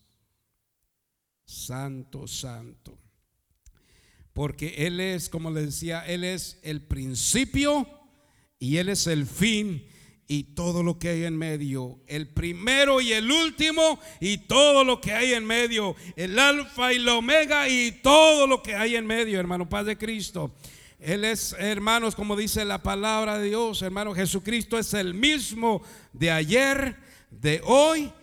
Santo, 1.45 2.25
santo. 2.25 2.97
Porque 4.37 4.85
Él 4.85 4.99
es, 4.99 5.29
como 5.29 5.49
les 5.49 5.65
decía, 5.65 6.05
Él 6.05 6.23
es 6.23 6.59
el 6.61 6.83
principio 6.83 7.87
y 8.59 8.77
Él 8.77 8.89
es 8.89 9.07
el 9.07 9.25
fin 9.25 9.83
y 10.27 10.43
todo 10.53 10.83
lo 10.83 10.99
que 10.99 11.09
hay 11.09 11.23
en 11.23 11.35
medio. 11.35 11.97
El 12.05 12.27
primero 12.27 13.01
y 13.01 13.13
el 13.13 13.31
último 13.31 13.99
y 14.21 14.37
todo 14.37 14.83
lo 14.83 15.01
que 15.01 15.11
hay 15.11 15.33
en 15.33 15.43
medio. 15.43 15.95
El 16.15 16.37
alfa 16.37 16.93
y 16.93 16.99
la 16.99 17.15
omega 17.15 17.67
y 17.67 17.93
todo 18.03 18.45
lo 18.45 18.61
que 18.61 18.75
hay 18.75 18.95
en 18.95 19.07
medio, 19.07 19.39
hermano, 19.39 19.67
Paz 19.67 19.87
de 19.87 19.97
Cristo. 19.97 20.53
Él 20.99 21.25
es, 21.25 21.55
hermanos, 21.57 22.13
como 22.13 22.35
dice 22.35 22.63
la 22.63 22.83
palabra 22.83 23.39
de 23.39 23.47
Dios, 23.47 23.81
hermano, 23.81 24.13
Jesucristo 24.13 24.77
es 24.77 24.93
el 24.93 25.15
mismo 25.15 25.81
de 26.13 26.29
ayer, 26.29 26.95
de 27.31 27.59
hoy 27.65 28.13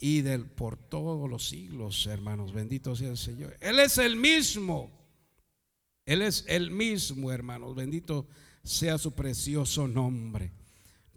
y 0.00 0.22
del 0.22 0.46
por 0.46 0.78
todos 0.78 1.28
los 1.28 1.46
siglos, 1.46 2.06
hermanos. 2.06 2.54
Bendito 2.54 2.96
sea 2.96 3.10
el 3.10 3.18
Señor. 3.18 3.54
Él 3.60 3.78
es 3.80 3.98
el 3.98 4.16
mismo. 4.16 4.97
Él 6.08 6.22
es 6.22 6.46
el 6.48 6.70
mismo, 6.70 7.30
hermanos. 7.30 7.74
Bendito 7.74 8.26
sea 8.64 8.96
su 8.96 9.12
precioso 9.12 9.86
nombre. 9.86 10.52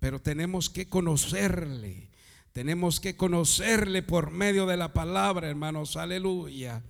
Pero 0.01 0.19
tenemos 0.19 0.69
que 0.69 0.89
conocerle. 0.89 2.09
Tenemos 2.51 2.99
que 2.99 3.15
conocerle 3.15 4.03
por 4.03 4.31
medio 4.31 4.65
de 4.65 4.75
la 4.75 4.91
palabra, 4.91 5.47
hermanos. 5.47 5.95
Aleluya. 5.95 6.83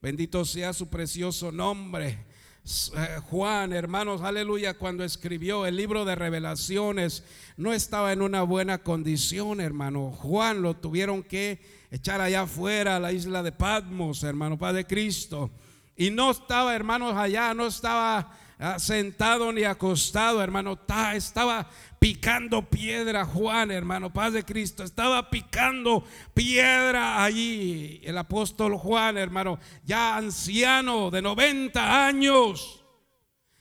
Bendito 0.00 0.46
sea 0.46 0.72
su 0.72 0.88
precioso 0.88 1.52
nombre. 1.52 2.24
Eh, 2.64 3.20
Juan, 3.28 3.74
hermanos, 3.74 4.22
aleluya, 4.22 4.78
cuando 4.78 5.04
escribió 5.04 5.66
el 5.66 5.76
libro 5.76 6.06
de 6.06 6.14
revelaciones, 6.14 7.22
no 7.58 7.74
estaba 7.74 8.14
en 8.14 8.22
una 8.22 8.44
buena 8.44 8.78
condición, 8.78 9.60
hermano. 9.60 10.10
Juan 10.10 10.62
lo 10.62 10.72
tuvieron 10.72 11.22
que 11.22 11.60
echar 11.90 12.22
allá 12.22 12.42
afuera 12.44 12.96
a 12.96 13.00
la 13.00 13.12
isla 13.12 13.42
de 13.42 13.52
Patmos, 13.52 14.22
hermano, 14.22 14.56
Padre 14.56 14.86
Cristo. 14.86 15.50
Y 15.96 16.10
no 16.10 16.30
estaba, 16.30 16.74
hermanos, 16.74 17.16
allá, 17.16 17.54
no 17.54 17.66
estaba 17.66 18.30
ah, 18.58 18.78
sentado 18.78 19.50
ni 19.50 19.64
acostado, 19.64 20.42
hermano. 20.42 20.78
Estaba 21.14 21.70
picando 21.98 22.68
piedra 22.68 23.24
Juan, 23.24 23.70
hermano, 23.70 24.12
paz 24.12 24.34
de 24.34 24.44
Cristo. 24.44 24.84
Estaba 24.84 25.30
picando 25.30 26.04
piedra 26.34 27.24
allí. 27.24 28.02
El 28.04 28.18
apóstol 28.18 28.76
Juan, 28.76 29.16
hermano, 29.16 29.58
ya 29.84 30.16
anciano 30.16 31.10
de 31.10 31.22
90 31.22 32.06
años. 32.06 32.84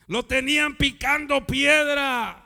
Lo 0.08 0.24
tenían 0.25 0.75
picando 0.75 1.48
piedra. 1.48 2.42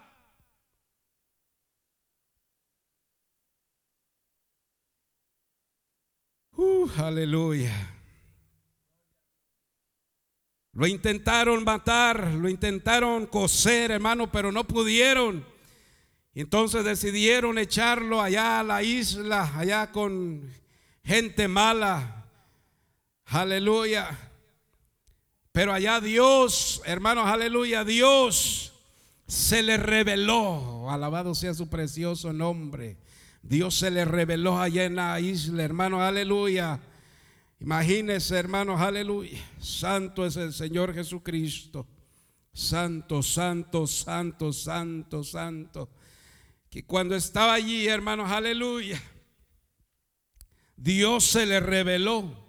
Uh, 6.55 6.89
aleluya. 6.98 7.99
Lo 10.79 10.88
intentaron 10.88 11.65
matar, 11.65 12.36
lo 12.36 12.48
intentaron 12.48 13.25
coser, 13.25 13.91
hermano, 13.91 14.31
pero 14.31 14.50
no 14.50 14.63
pudieron. 14.63 15.45
Entonces 16.33 16.86
decidieron 16.86 17.57
echarlo 17.57 18.21
allá 18.21 18.62
a 18.62 18.63
la 18.63 18.81
isla, 18.81 19.51
allá 19.57 19.91
con 19.91 20.50
gente 21.03 21.50
mala. 21.50 22.24
Aleluya. 23.25 24.17
Pero 25.51 25.74
allá 25.74 26.00
Dios, 26.00 26.81
hermanos, 26.86 27.27
aleluya, 27.27 27.83
Dios 27.83 28.71
se 29.27 29.62
le 29.62 29.75
reveló. 29.75 30.89
Alabado 30.89 31.36
sea 31.36 31.53
su 31.53 31.67
precioso 31.67 32.31
nombre. 32.31 32.95
Dios 33.41 33.75
se 33.75 33.91
le 33.91 34.05
reveló 34.05 34.57
allá 34.57 34.86
en 34.86 34.95
la 34.95 35.19
isla, 35.19 35.62
hermanos, 35.62 36.00
aleluya. 36.00 36.79
Imagínense, 37.60 38.38
hermanos, 38.38 38.80
aleluya. 38.80 39.39
Santo 39.60 40.25
es 40.25 40.36
el 40.38 40.54
Señor 40.54 40.94
Jesucristo. 40.94 41.88
Santo, 42.54 43.22
santo, 43.22 43.86
santo, 43.88 44.51
santo, 44.54 45.24
santo 45.24 45.89
que 46.70 46.86
cuando 46.86 47.16
estaba 47.16 47.54
allí, 47.54 47.88
hermanos, 47.88 48.30
aleluya, 48.30 49.01
Dios 50.75 51.25
se 51.25 51.46
le 51.46 51.60
reveló 51.60 52.48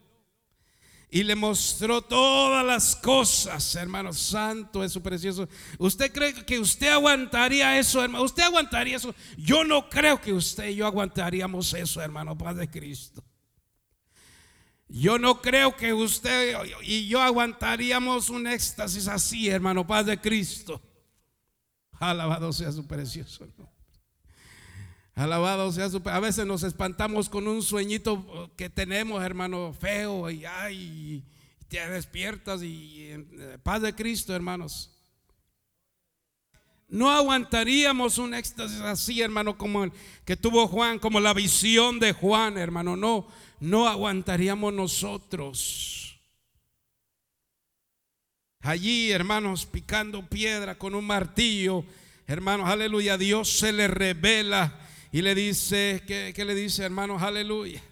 y 1.10 1.22
le 1.24 1.34
mostró 1.34 2.02
todas 2.02 2.64
las 2.64 2.94
cosas, 2.94 3.74
hermano 3.74 4.12
santo, 4.12 4.84
es 4.84 4.92
su 4.92 5.02
precioso. 5.02 5.48
¿Usted 5.78 6.12
cree 6.12 6.34
que 6.34 6.60
usted 6.60 6.88
aguantaría 6.88 7.78
eso, 7.78 8.04
hermano? 8.04 8.24
¿Usted 8.24 8.44
aguantaría 8.44 8.96
eso? 8.96 9.14
Yo 9.38 9.64
no 9.64 9.88
creo 9.88 10.20
que 10.20 10.32
usted 10.32 10.68
y 10.68 10.76
yo 10.76 10.86
aguantaríamos 10.86 11.72
eso, 11.74 12.00
hermano, 12.02 12.36
Padre 12.36 12.70
Cristo. 12.70 13.24
Yo 14.92 15.20
no 15.20 15.40
creo 15.40 15.76
que 15.76 15.92
usted 15.92 16.56
y 16.82 17.06
yo 17.06 17.22
aguantaríamos 17.22 18.28
un 18.28 18.48
éxtasis 18.48 19.06
así, 19.06 19.48
hermano, 19.48 19.86
paz 19.86 20.04
de 20.06 20.20
Cristo. 20.20 20.82
Alabado 21.92 22.52
sea 22.52 22.72
su 22.72 22.84
precioso 22.86 23.46
nombre. 23.46 23.70
Alabado 25.14 25.70
sea 25.70 25.88
su 25.88 26.02
A 26.06 26.18
veces 26.18 26.44
nos 26.44 26.64
espantamos 26.64 27.28
con 27.28 27.46
un 27.46 27.62
sueñito 27.62 28.52
que 28.56 28.68
tenemos, 28.68 29.22
hermano, 29.22 29.72
feo, 29.78 30.28
y 30.28 30.44
ay, 30.44 31.24
te 31.68 31.88
despiertas 31.88 32.62
y 32.62 33.10
eh, 33.10 33.58
paz 33.62 33.82
de 33.82 33.94
Cristo, 33.94 34.34
hermanos. 34.34 34.90
No 36.88 37.12
aguantaríamos 37.12 38.18
un 38.18 38.34
éxtasis 38.34 38.80
así, 38.80 39.20
hermano, 39.20 39.56
como 39.56 39.84
el 39.84 39.92
que 40.24 40.36
tuvo 40.36 40.66
Juan, 40.66 40.98
como 40.98 41.20
la 41.20 41.32
visión 41.32 42.00
de 42.00 42.12
Juan, 42.12 42.58
hermano. 42.58 42.96
No, 42.96 43.28
no 43.60 43.86
aguantaríamos 43.86 44.72
nosotros. 44.72 46.20
Allí, 48.62 49.10
hermanos, 49.10 49.64
picando 49.64 50.26
piedra 50.28 50.76
con 50.76 50.94
un 50.94 51.06
martillo, 51.06 51.84
hermanos, 52.26 52.68
aleluya, 52.68 53.16
Dios 53.16 53.50
se 53.50 53.72
le 53.72 53.88
revela 53.88 54.78
y 55.12 55.22
le 55.22 55.34
dice, 55.34 56.02
¿qué, 56.06 56.44
le 56.44 56.54
dice, 56.54 56.84
hermanos? 56.84 57.22
Aleluya. 57.22 57.82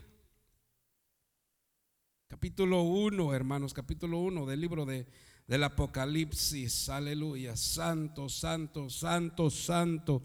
Capítulo 2.28 2.82
1, 2.82 3.34
hermanos, 3.34 3.72
capítulo 3.72 4.18
1 4.18 4.44
del 4.46 4.60
libro 4.60 4.84
de, 4.84 5.06
del 5.46 5.64
Apocalipsis, 5.64 6.90
aleluya. 6.90 7.56
Santo, 7.56 8.28
santo, 8.28 8.90
santo, 8.90 9.50
santo, 9.50 10.22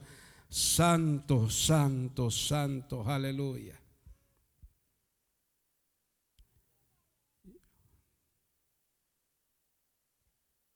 santo, 0.50 1.50
santo, 1.50 2.30
santo, 2.30 3.10
aleluya. 3.10 3.83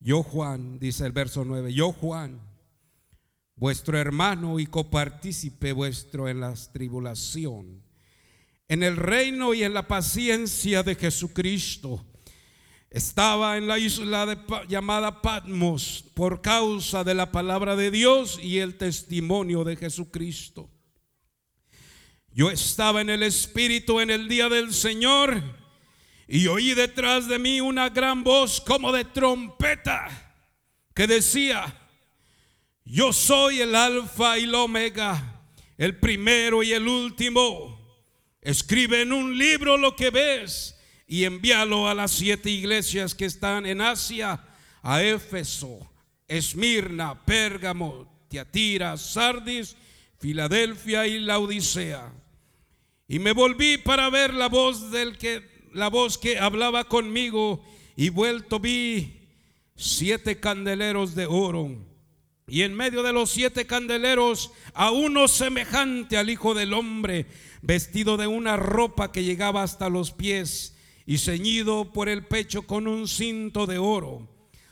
Yo 0.00 0.22
Juan, 0.22 0.78
dice 0.78 1.06
el 1.06 1.12
verso 1.12 1.44
9, 1.44 1.72
yo 1.72 1.92
Juan, 1.92 2.40
vuestro 3.56 3.98
hermano 3.98 4.60
y 4.60 4.66
copartícipe 4.66 5.72
vuestro 5.72 6.28
en 6.28 6.40
la 6.40 6.54
tribulación, 6.72 7.82
en 8.68 8.82
el 8.82 8.96
reino 8.96 9.54
y 9.54 9.64
en 9.64 9.74
la 9.74 9.88
paciencia 9.88 10.82
de 10.82 10.94
Jesucristo. 10.94 12.04
Estaba 12.90 13.58
en 13.58 13.66
la 13.66 13.78
isla 13.78 14.46
llamada 14.68 15.20
Patmos 15.20 16.04
por 16.14 16.40
causa 16.40 17.04
de 17.04 17.14
la 17.14 17.32
palabra 17.32 17.76
de 17.76 17.90
Dios 17.90 18.38
y 18.42 18.58
el 18.58 18.78
testimonio 18.78 19.64
de 19.64 19.76
Jesucristo. 19.76 20.70
Yo 22.32 22.50
estaba 22.50 23.00
en 23.00 23.10
el 23.10 23.24
Espíritu 23.24 24.00
en 24.00 24.10
el 24.10 24.28
día 24.28 24.48
del 24.48 24.72
Señor 24.72 25.42
y 26.28 26.46
oí 26.46 26.74
detrás 26.74 27.26
de 27.26 27.38
mí 27.38 27.62
una 27.62 27.88
gran 27.88 28.22
voz 28.22 28.60
como 28.60 28.92
de 28.92 29.06
trompeta 29.06 30.34
que 30.94 31.06
decía, 31.06 31.74
yo 32.84 33.14
soy 33.14 33.60
el 33.62 33.74
alfa 33.74 34.38
y 34.38 34.44
el 34.44 34.54
omega, 34.54 35.42
el 35.78 35.96
primero 35.96 36.62
y 36.62 36.72
el 36.72 36.86
último. 36.86 37.78
Escribe 38.42 39.02
en 39.02 39.12
un 39.12 39.38
libro 39.38 39.78
lo 39.78 39.96
que 39.96 40.10
ves 40.10 40.76
y 41.06 41.24
envíalo 41.24 41.88
a 41.88 41.94
las 41.94 42.10
siete 42.10 42.50
iglesias 42.50 43.14
que 43.14 43.24
están 43.24 43.64
en 43.64 43.80
Asia, 43.80 44.44
a 44.82 45.02
Éfeso, 45.02 45.90
Esmirna, 46.26 47.24
Pérgamo, 47.24 48.26
Tiatira, 48.28 48.98
Sardis, 48.98 49.76
Filadelfia 50.18 51.06
y 51.06 51.20
la 51.20 51.38
Odisea. 51.38 52.12
Y 53.06 53.18
me 53.18 53.32
volví 53.32 53.78
para 53.78 54.10
ver 54.10 54.34
la 54.34 54.48
voz 54.48 54.90
del 54.90 55.16
que 55.16 55.57
la 55.72 55.88
voz 55.88 56.18
que 56.18 56.38
hablaba 56.38 56.84
conmigo 56.84 57.64
y 57.96 58.10
vuelto 58.10 58.60
vi 58.60 59.18
siete 59.76 60.40
candeleros 60.40 61.14
de 61.14 61.26
oro. 61.26 61.70
Y 62.46 62.62
en 62.62 62.74
medio 62.74 63.02
de 63.02 63.12
los 63.12 63.30
siete 63.30 63.66
candeleros 63.66 64.52
a 64.72 64.90
uno 64.90 65.28
semejante 65.28 66.16
al 66.16 66.30
Hijo 66.30 66.54
del 66.54 66.72
Hombre, 66.72 67.26
vestido 67.60 68.16
de 68.16 68.26
una 68.26 68.56
ropa 68.56 69.12
que 69.12 69.24
llegaba 69.24 69.62
hasta 69.62 69.88
los 69.88 70.12
pies 70.12 70.74
y 71.04 71.18
ceñido 71.18 71.92
por 71.92 72.08
el 72.08 72.26
pecho 72.26 72.62
con 72.62 72.86
un 72.86 73.06
cinto 73.06 73.66
de 73.66 73.78
oro. 73.78 74.28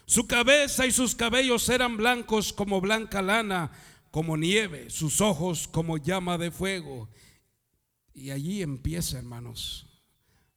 Su 0.07 0.27
cabeza 0.27 0.87
y 0.87 0.93
sus 0.93 1.15
cabellos 1.15 1.69
eran 1.69 1.97
blancos 1.97 2.53
como 2.53 2.81
blanca 2.81 3.23
lana, 3.23 3.73
como 4.11 4.37
nieve, 4.37 4.89
sus 4.89 5.21
ojos 5.21 5.69
como 5.69 5.99
llama 5.99 6.39
de 6.39 6.51
fuego. 6.51 7.09
Y 8.15 8.31
allí 8.31 8.63
empieza, 8.63 9.19
hermanos, 9.19 9.86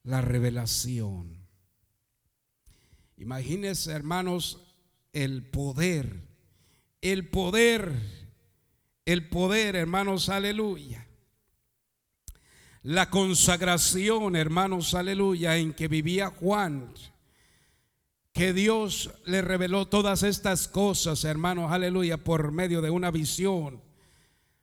la 0.09 0.21
revelación. 0.21 1.37
Imagínense, 3.17 3.91
hermanos, 3.91 4.59
el 5.13 5.43
poder, 5.43 6.27
el 7.01 7.29
poder, 7.29 7.93
el 9.05 9.29
poder, 9.29 9.75
hermanos, 9.75 10.29
aleluya. 10.29 11.07
La 12.81 13.11
consagración, 13.11 14.35
hermanos, 14.35 14.95
aleluya, 14.95 15.57
en 15.57 15.73
que 15.73 15.87
vivía 15.87 16.31
Juan. 16.31 16.91
Que 18.33 18.51
Dios 18.51 19.11
le 19.25 19.43
reveló 19.43 19.89
todas 19.89 20.23
estas 20.23 20.67
cosas, 20.67 21.23
hermanos, 21.23 21.71
aleluya, 21.71 22.17
por 22.17 22.51
medio 22.51 22.81
de 22.81 22.89
una 22.89 23.11
visión. 23.11 23.79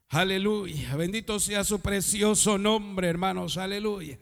Aleluya, 0.09 0.97
bendito 0.97 1.39
sea 1.39 1.63
su 1.63 1.79
precioso 1.81 2.59
nombre, 2.59 3.09
hermanos, 3.09 3.59
aleluya. 3.59 4.19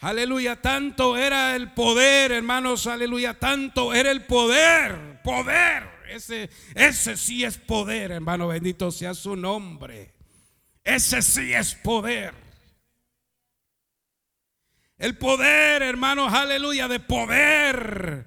Aleluya, 0.00 0.62
tanto 0.62 1.16
era 1.16 1.56
el 1.56 1.72
poder, 1.72 2.30
hermanos, 2.30 2.86
aleluya, 2.86 3.34
tanto 3.34 3.92
era 3.92 4.12
el 4.12 4.24
poder, 4.26 5.20
poder. 5.24 5.88
Ese, 6.08 6.48
ese 6.74 7.16
sí 7.16 7.42
es 7.42 7.58
poder, 7.58 8.12
hermano, 8.12 8.48
bendito 8.48 8.92
sea 8.92 9.12
su 9.12 9.34
nombre. 9.34 10.14
Ese 10.84 11.20
sí 11.20 11.52
es 11.52 11.74
poder. 11.74 12.32
El 14.98 15.18
poder, 15.18 15.82
hermanos, 15.82 16.32
aleluya, 16.32 16.86
de 16.86 17.00
poder 17.00 18.26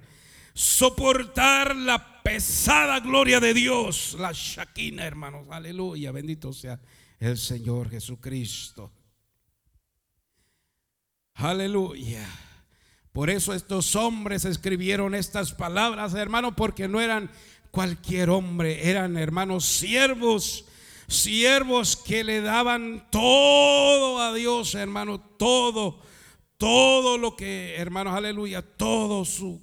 soportar 0.52 1.74
la 1.74 2.22
pesada 2.22 3.00
gloria 3.00 3.40
de 3.40 3.54
Dios, 3.54 4.14
la 4.18 4.32
Shakina, 4.32 5.06
hermanos, 5.06 5.46
aleluya, 5.50 6.12
bendito 6.12 6.52
sea 6.52 6.78
el 7.18 7.38
Señor 7.38 7.90
Jesucristo. 7.90 8.92
Aleluya. 11.34 12.28
Por 13.12 13.28
eso 13.28 13.52
estos 13.52 13.94
hombres 13.94 14.44
escribieron 14.44 15.14
estas 15.14 15.52
palabras, 15.52 16.14
hermano, 16.14 16.56
porque 16.56 16.88
no 16.88 17.00
eran 17.00 17.30
cualquier 17.70 18.30
hombre, 18.30 18.88
eran 18.88 19.16
hermanos 19.16 19.66
siervos, 19.66 20.64
siervos 21.08 21.96
que 21.96 22.24
le 22.24 22.40
daban 22.40 23.06
todo 23.10 24.20
a 24.20 24.32
Dios, 24.32 24.74
hermano, 24.74 25.20
todo, 25.20 26.00
todo 26.56 27.18
lo 27.18 27.36
que, 27.36 27.76
hermanos, 27.76 28.14
aleluya, 28.14 28.62
todo 28.62 29.24
su, 29.26 29.60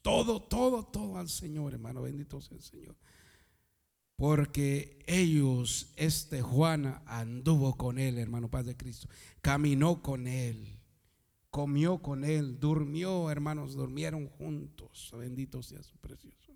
todo, 0.00 0.40
todo, 0.40 0.84
todo 0.84 1.18
al 1.18 1.28
Señor, 1.28 1.74
hermano, 1.74 2.02
bendito 2.02 2.40
sea 2.40 2.56
el 2.56 2.62
Señor. 2.62 2.96
Porque 4.16 5.02
ellos, 5.06 5.92
este 5.96 6.42
Juan 6.42 7.02
anduvo 7.06 7.76
con 7.76 7.98
él, 7.98 8.18
hermano 8.18 8.48
Paz 8.48 8.66
de 8.66 8.76
Cristo. 8.76 9.08
Caminó 9.42 10.00
con 10.00 10.26
él. 10.26 10.78
Comió 11.50 11.98
con 11.98 12.24
él. 12.24 12.58
Durmió, 12.58 13.30
hermanos, 13.30 13.74
durmieron 13.74 14.28
juntos. 14.28 15.10
Bendito 15.12 15.62
sea 15.62 15.82
su 15.82 15.98
precioso. 15.98 16.52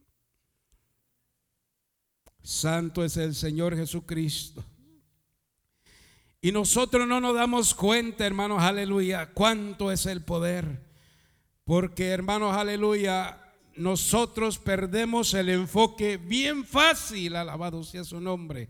Santo 2.42 3.04
es 3.04 3.16
el 3.16 3.34
Señor 3.34 3.76
Jesucristo. 3.76 4.64
Y 6.40 6.52
nosotros 6.52 7.08
no 7.08 7.20
nos 7.20 7.34
damos 7.34 7.74
cuenta, 7.74 8.24
hermanos, 8.24 8.62
aleluya, 8.62 9.32
cuánto 9.34 9.90
es 9.90 10.06
el 10.06 10.22
poder. 10.22 10.86
Porque, 11.64 12.10
hermanos, 12.10 12.54
aleluya, 12.56 13.52
nosotros 13.74 14.58
perdemos 14.58 15.34
el 15.34 15.48
enfoque 15.48 16.18
bien 16.18 16.64
fácil, 16.64 17.34
alabado 17.34 17.82
sea 17.82 18.04
su 18.04 18.20
nombre. 18.20 18.68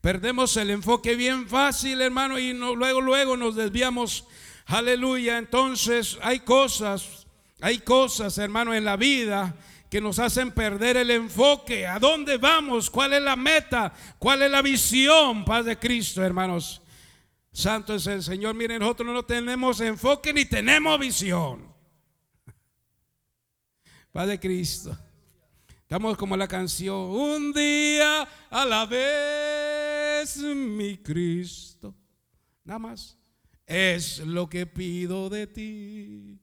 Perdemos 0.00 0.56
el 0.56 0.70
enfoque 0.70 1.16
bien 1.16 1.48
fácil, 1.48 2.00
hermano, 2.00 2.38
y 2.38 2.52
luego, 2.52 3.00
luego 3.00 3.36
nos 3.36 3.56
desviamos. 3.56 4.24
Aleluya. 4.66 5.38
Entonces 5.38 6.18
hay 6.22 6.40
cosas, 6.40 7.26
hay 7.60 7.78
cosas, 7.80 8.38
hermano, 8.38 8.74
en 8.74 8.84
la 8.84 8.96
vida 8.96 9.56
que 9.90 10.00
nos 10.00 10.18
hacen 10.18 10.52
perder 10.52 10.98
el 10.98 11.10
enfoque. 11.10 11.86
¿A 11.86 11.98
dónde 11.98 12.36
vamos? 12.36 12.90
¿Cuál 12.90 13.14
es 13.14 13.22
la 13.22 13.36
meta? 13.36 13.92
¿Cuál 14.18 14.42
es 14.42 14.50
la 14.50 14.62
visión? 14.62 15.44
Paz 15.44 15.64
de 15.64 15.78
Cristo, 15.78 16.22
hermanos. 16.22 16.82
Santo 17.52 17.94
es 17.94 18.06
el 18.06 18.22
Señor. 18.22 18.54
Miren, 18.54 18.80
nosotros 18.80 19.12
no 19.12 19.24
tenemos 19.24 19.80
enfoque 19.80 20.32
ni 20.32 20.44
tenemos 20.44 20.98
visión. 21.00 21.74
Paz 24.12 24.28
de 24.28 24.38
Cristo. 24.38 24.96
Estamos 25.88 26.18
como 26.18 26.36
la 26.36 26.46
canción, 26.46 26.94
un 26.94 27.50
día 27.54 28.28
a 28.50 28.64
la 28.66 28.84
vez, 28.84 29.47
mi 30.54 30.98
Cristo. 30.98 31.94
Nada 32.64 32.78
más. 32.78 33.16
Es 33.66 34.20
lo 34.20 34.48
que 34.48 34.66
pido 34.66 35.28
de 35.28 35.46
ti. 35.46 36.40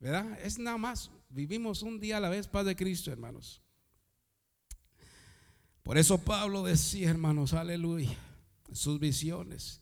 ¿Verdad? 0.00 0.38
Es 0.42 0.58
nada 0.58 0.76
más. 0.76 1.10
Vivimos 1.28 1.82
un 1.82 2.00
día 2.00 2.16
a 2.16 2.20
la 2.20 2.28
vez, 2.28 2.48
paz 2.48 2.64
de 2.66 2.76
Cristo, 2.76 3.10
hermanos. 3.10 3.62
Por 5.82 5.98
eso 5.98 6.18
Pablo 6.18 6.62
decía, 6.64 7.10
hermanos, 7.10 7.54
aleluya, 7.54 8.16
sus 8.72 8.98
visiones, 9.00 9.80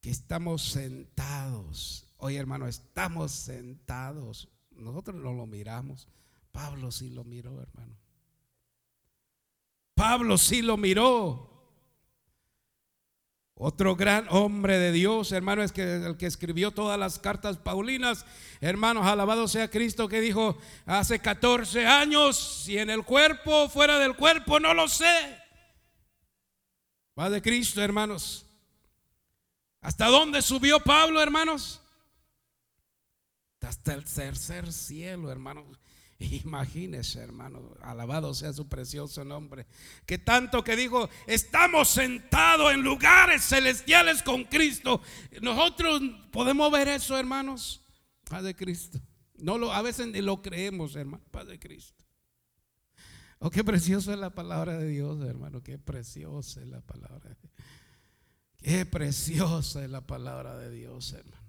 que 0.00 0.10
estamos 0.10 0.62
sentados. 0.62 2.06
Oye, 2.18 2.36
hermano, 2.36 2.66
estamos 2.66 3.32
sentados. 3.32 4.48
Nosotros 4.70 5.16
no 5.16 5.32
lo 5.32 5.46
miramos. 5.46 6.08
Pablo 6.52 6.90
sí 6.90 7.10
lo 7.10 7.24
miró, 7.24 7.62
hermano. 7.62 7.96
Pablo 9.94 10.36
sí 10.36 10.62
lo 10.62 10.76
miró. 10.76 11.55
Otro 13.58 13.96
gran 13.96 14.26
hombre 14.28 14.78
de 14.78 14.92
Dios, 14.92 15.32
hermano, 15.32 15.62
es 15.62 15.72
que 15.72 15.82
el 15.82 16.18
que 16.18 16.26
escribió 16.26 16.72
todas 16.72 16.98
las 16.98 17.18
cartas 17.18 17.56
paulinas, 17.56 18.26
hermanos, 18.60 19.06
alabado 19.06 19.48
sea 19.48 19.70
Cristo, 19.70 20.08
que 20.08 20.20
dijo 20.20 20.58
hace 20.84 21.20
14 21.20 21.86
años, 21.86 22.36
si 22.36 22.76
en 22.76 22.90
el 22.90 23.02
cuerpo, 23.02 23.70
fuera 23.70 23.98
del 23.98 24.14
cuerpo, 24.14 24.60
no 24.60 24.74
lo 24.74 24.88
sé. 24.88 25.40
Va 27.18 27.30
de 27.30 27.40
Cristo, 27.40 27.80
hermanos. 27.82 28.44
¿Hasta 29.80 30.08
dónde 30.08 30.42
subió 30.42 30.78
Pablo, 30.80 31.22
hermanos? 31.22 31.80
Hasta 33.62 33.94
el 33.94 34.04
tercer 34.04 34.70
cielo, 34.70 35.32
hermanos. 35.32 35.64
Imagínese, 36.44 37.20
hermano, 37.20 37.74
alabado 37.82 38.32
sea 38.34 38.52
su 38.52 38.68
precioso 38.68 39.24
nombre. 39.24 39.66
Que 40.06 40.18
tanto 40.18 40.64
que 40.64 40.76
dijo, 40.76 41.08
estamos 41.26 41.88
sentados 41.88 42.72
en 42.72 42.82
lugares 42.82 43.44
celestiales 43.44 44.22
con 44.22 44.44
Cristo. 44.44 45.00
Nosotros 45.42 46.00
podemos 46.30 46.70
ver 46.72 46.88
eso, 46.88 47.18
hermanos. 47.18 47.82
Paz 48.24 48.42
de 48.42 48.54
Cristo. 48.54 48.98
No 49.38 49.58
lo, 49.58 49.72
a 49.72 49.82
veces 49.82 50.08
ni 50.08 50.22
lo 50.22 50.40
creemos, 50.40 50.96
hermano. 50.96 51.22
Paz 51.30 51.46
de 51.46 51.58
Cristo. 51.58 52.04
Oh, 53.38 53.50
qué 53.50 53.62
preciosa 53.62 54.14
es 54.14 54.18
la 54.18 54.30
palabra 54.30 54.78
de 54.78 54.88
Dios, 54.88 55.22
hermano. 55.22 55.62
Qué 55.62 55.78
preciosa 55.78 56.62
es 56.62 56.68
la 56.68 56.80
palabra. 56.80 57.36
Qué 58.56 58.86
preciosa 58.86 59.84
es 59.84 59.90
la 59.90 60.00
palabra 60.00 60.56
de 60.56 60.70
Dios, 60.70 61.12
hermano. 61.12 61.45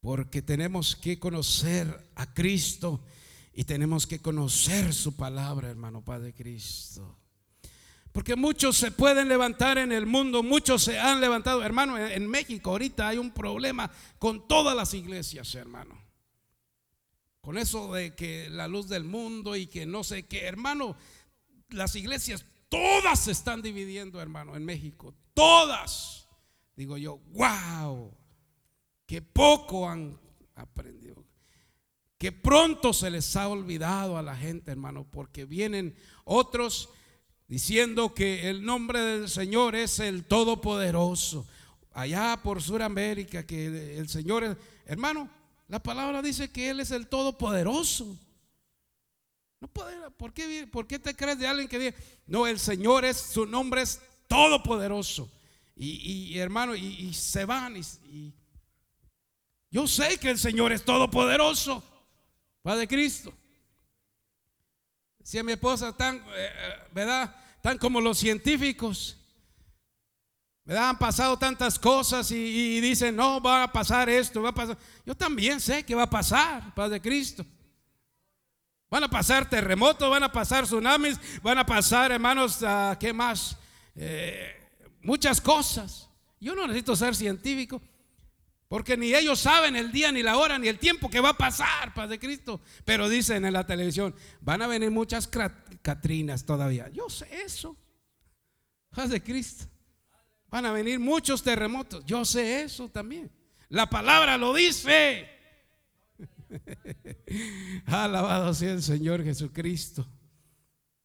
Porque 0.00 0.40
tenemos 0.40 0.96
que 0.96 1.18
conocer 1.18 2.10
a 2.14 2.32
Cristo 2.32 3.04
y 3.52 3.64
tenemos 3.64 4.06
que 4.06 4.20
conocer 4.20 4.94
su 4.94 5.14
palabra, 5.14 5.68
hermano 5.68 6.02
Padre 6.02 6.32
Cristo. 6.32 7.18
Porque 8.12 8.34
muchos 8.34 8.76
se 8.76 8.90
pueden 8.90 9.28
levantar 9.28 9.78
en 9.78 9.92
el 9.92 10.06
mundo, 10.06 10.42
muchos 10.42 10.82
se 10.82 10.98
han 10.98 11.20
levantado. 11.20 11.62
Hermano, 11.62 11.98
en 11.98 12.26
México 12.26 12.70
ahorita 12.70 13.08
hay 13.08 13.18
un 13.18 13.30
problema 13.30 13.90
con 14.18 14.48
todas 14.48 14.74
las 14.74 14.94
iglesias, 14.94 15.54
hermano. 15.54 16.00
Con 17.42 17.58
eso 17.58 17.92
de 17.92 18.14
que 18.14 18.48
la 18.50 18.68
luz 18.68 18.88
del 18.88 19.04
mundo 19.04 19.54
y 19.54 19.66
que 19.66 19.86
no 19.86 20.02
sé 20.02 20.26
qué, 20.26 20.46
hermano, 20.46 20.96
las 21.68 21.94
iglesias 21.94 22.44
todas 22.68 23.20
se 23.20 23.32
están 23.32 23.62
dividiendo, 23.62 24.20
hermano, 24.20 24.56
en 24.56 24.64
México. 24.64 25.14
Todas. 25.34 26.26
Digo 26.74 26.96
yo, 26.96 27.18
wow 27.32 28.19
que 29.10 29.22
poco 29.22 29.88
han 29.88 30.16
aprendido, 30.54 31.24
que 32.16 32.30
pronto 32.30 32.92
se 32.92 33.10
les 33.10 33.34
ha 33.34 33.48
olvidado 33.48 34.16
a 34.16 34.22
la 34.22 34.36
gente, 34.36 34.70
hermano, 34.70 35.04
porque 35.10 35.44
vienen 35.44 35.96
otros 36.22 36.90
diciendo 37.48 38.14
que 38.14 38.48
el 38.48 38.64
nombre 38.64 39.00
del 39.00 39.28
Señor 39.28 39.74
es 39.74 39.98
el 39.98 40.26
Todopoderoso. 40.26 41.44
Allá 41.90 42.38
por 42.40 42.62
Sudamérica, 42.62 43.44
que 43.44 43.98
el 43.98 44.08
Señor 44.08 44.44
es, 44.44 44.56
hermano, 44.86 45.28
la 45.66 45.82
palabra 45.82 46.22
dice 46.22 46.52
que 46.52 46.70
Él 46.70 46.78
es 46.78 46.92
el 46.92 47.08
Todopoderoso. 47.08 48.16
No 49.60 49.66
puede, 49.66 50.08
¿por 50.12 50.32
qué, 50.32 50.68
¿por 50.70 50.86
qué 50.86 51.00
te 51.00 51.16
crees 51.16 51.40
de 51.40 51.48
alguien 51.48 51.66
que 51.66 51.80
dice, 51.80 51.96
no, 52.28 52.46
el 52.46 52.60
Señor 52.60 53.04
es, 53.04 53.16
su 53.16 53.44
nombre 53.44 53.82
es 53.82 54.00
Todopoderoso? 54.28 55.28
Y, 55.74 56.38
hermano, 56.38 56.76
y, 56.76 57.12
se 57.14 57.44
van 57.44 57.74
y, 57.76 58.34
yo 59.70 59.86
sé 59.86 60.18
que 60.18 60.30
el 60.30 60.38
Señor 60.38 60.72
es 60.72 60.84
todopoderoso. 60.84 61.82
Padre 62.62 62.88
Cristo. 62.88 63.32
Si 65.22 65.38
a 65.38 65.44
mi 65.44 65.52
esposa 65.52 65.96
tan, 65.96 66.16
eh, 66.16 66.22
eh, 66.36 66.74
¿verdad? 66.92 67.34
Tan 67.62 67.78
como 67.78 68.00
los 68.00 68.18
científicos. 68.18 69.16
¿Verdad? 70.64 70.90
Han 70.90 70.98
pasado 70.98 71.38
tantas 71.38 71.78
cosas 71.78 72.30
y, 72.30 72.80
dicen, 72.80 73.16
no, 73.16 73.40
va 73.40 73.64
a 73.64 73.72
pasar 73.72 74.08
esto, 74.08 74.42
va 74.42 74.50
a 74.50 74.54
pasar. 74.54 74.78
Yo 75.04 75.14
también 75.14 75.60
sé 75.60 75.84
que 75.84 75.94
va 75.94 76.02
a 76.02 76.10
pasar, 76.10 76.74
Padre 76.74 77.00
Cristo. 77.00 77.44
Van 78.90 79.04
a 79.04 79.08
pasar 79.08 79.48
terremotos, 79.48 80.10
van 80.10 80.24
a 80.24 80.32
pasar 80.32 80.64
tsunamis, 80.64 81.18
van 81.42 81.58
a 81.58 81.66
pasar, 81.66 82.10
hermanos, 82.10 82.60
uh, 82.62 82.96
¿qué 82.98 83.12
más? 83.12 83.56
Eh, 83.94 84.68
muchas 85.02 85.40
cosas. 85.40 86.08
Yo 86.40 86.54
no 86.54 86.66
necesito 86.66 86.96
ser 86.96 87.14
científico. 87.14 87.80
Porque 88.70 88.96
ni 88.96 89.12
ellos 89.12 89.40
saben 89.40 89.74
el 89.74 89.90
día, 89.90 90.12
ni 90.12 90.22
la 90.22 90.36
hora, 90.36 90.56
ni 90.56 90.68
el 90.68 90.78
tiempo 90.78 91.10
que 91.10 91.18
va 91.18 91.30
a 91.30 91.36
pasar, 91.36 91.92
Paz 91.92 92.08
de 92.08 92.20
Cristo. 92.20 92.60
Pero 92.84 93.08
dicen 93.08 93.44
en 93.44 93.52
la 93.52 93.66
televisión, 93.66 94.14
van 94.40 94.62
a 94.62 94.68
venir 94.68 94.92
muchas 94.92 95.28
Catrinas 95.82 96.46
todavía. 96.46 96.88
Yo 96.90 97.10
sé 97.10 97.26
eso. 97.42 97.76
Paz 98.90 99.10
de 99.10 99.20
Cristo. 99.20 99.64
Van 100.46 100.66
a 100.66 100.70
venir 100.70 101.00
muchos 101.00 101.42
terremotos. 101.42 102.04
Yo 102.06 102.24
sé 102.24 102.62
eso 102.62 102.88
también. 102.88 103.28
La 103.70 103.90
palabra 103.90 104.38
lo 104.38 104.54
dice. 104.54 105.28
Alabado 107.86 108.54
sea 108.54 108.70
el 108.70 108.84
Señor 108.84 109.24
Jesucristo. 109.24 110.06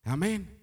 Amén. 0.03 0.55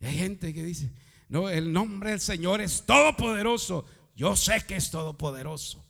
Y 0.00 0.06
hay 0.06 0.16
gente 0.16 0.54
que 0.54 0.64
dice, 0.64 0.90
no, 1.28 1.50
el 1.50 1.74
nombre 1.74 2.12
del 2.12 2.20
Señor 2.20 2.62
es 2.62 2.86
todopoderoso. 2.86 3.84
Yo 4.16 4.34
sé 4.34 4.64
que 4.66 4.76
es 4.76 4.90
todopoderoso. 4.90 5.81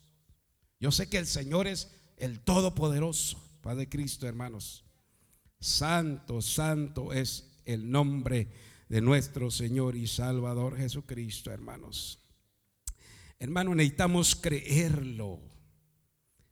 Yo 0.83 0.91
sé 0.91 1.07
que 1.07 1.17
el 1.17 1.27
Señor 1.27 1.65
es 1.65 1.89
el 2.17 2.41
Todopoderoso, 2.41 3.41
Padre 3.61 3.87
Cristo, 3.87 4.27
hermanos. 4.27 4.83
Santo, 5.61 6.41
santo 6.41 7.13
es 7.13 7.57
el 7.63 7.89
nombre 7.89 8.49
de 8.89 8.99
nuestro 8.99 9.49
Señor 9.49 9.95
y 9.95 10.07
Salvador 10.07 10.75
Jesucristo, 10.75 11.51
hermanos. 11.51 12.19
Hermanos, 13.39 13.77
necesitamos 13.77 14.35
creerlo. 14.35 15.39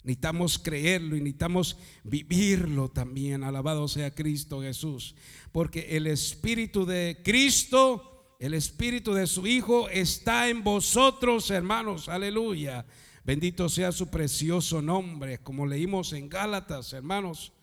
Necesitamos 0.03 0.59
creerlo 0.59 1.17
y 1.17 1.19
necesitamos 1.19 1.77
vivirlo 2.05 2.87
también. 2.87 3.43
Alabado 3.43 3.89
sea 3.89 4.15
Cristo 4.15 4.61
Jesús. 4.61 5.13
Porque 5.51 5.97
el 5.97 6.07
Espíritu 6.07 6.85
de 6.85 7.19
Cristo, 7.21 8.37
el 8.39 8.53
Espíritu 8.53 9.13
de 9.13 9.27
su 9.27 9.45
Hijo 9.45 9.89
está 9.89 10.47
en 10.47 10.63
vosotros, 10.63 11.51
hermanos. 11.51 12.07
Aleluya. 12.07 12.85
Bendito 13.23 13.69
sea 13.69 13.91
su 13.91 14.09
precioso 14.09 14.81
nombre, 14.81 15.37
como 15.39 15.67
leímos 15.67 16.11
en 16.13 16.27
Gálatas, 16.27 16.91
hermanos. 16.93 17.53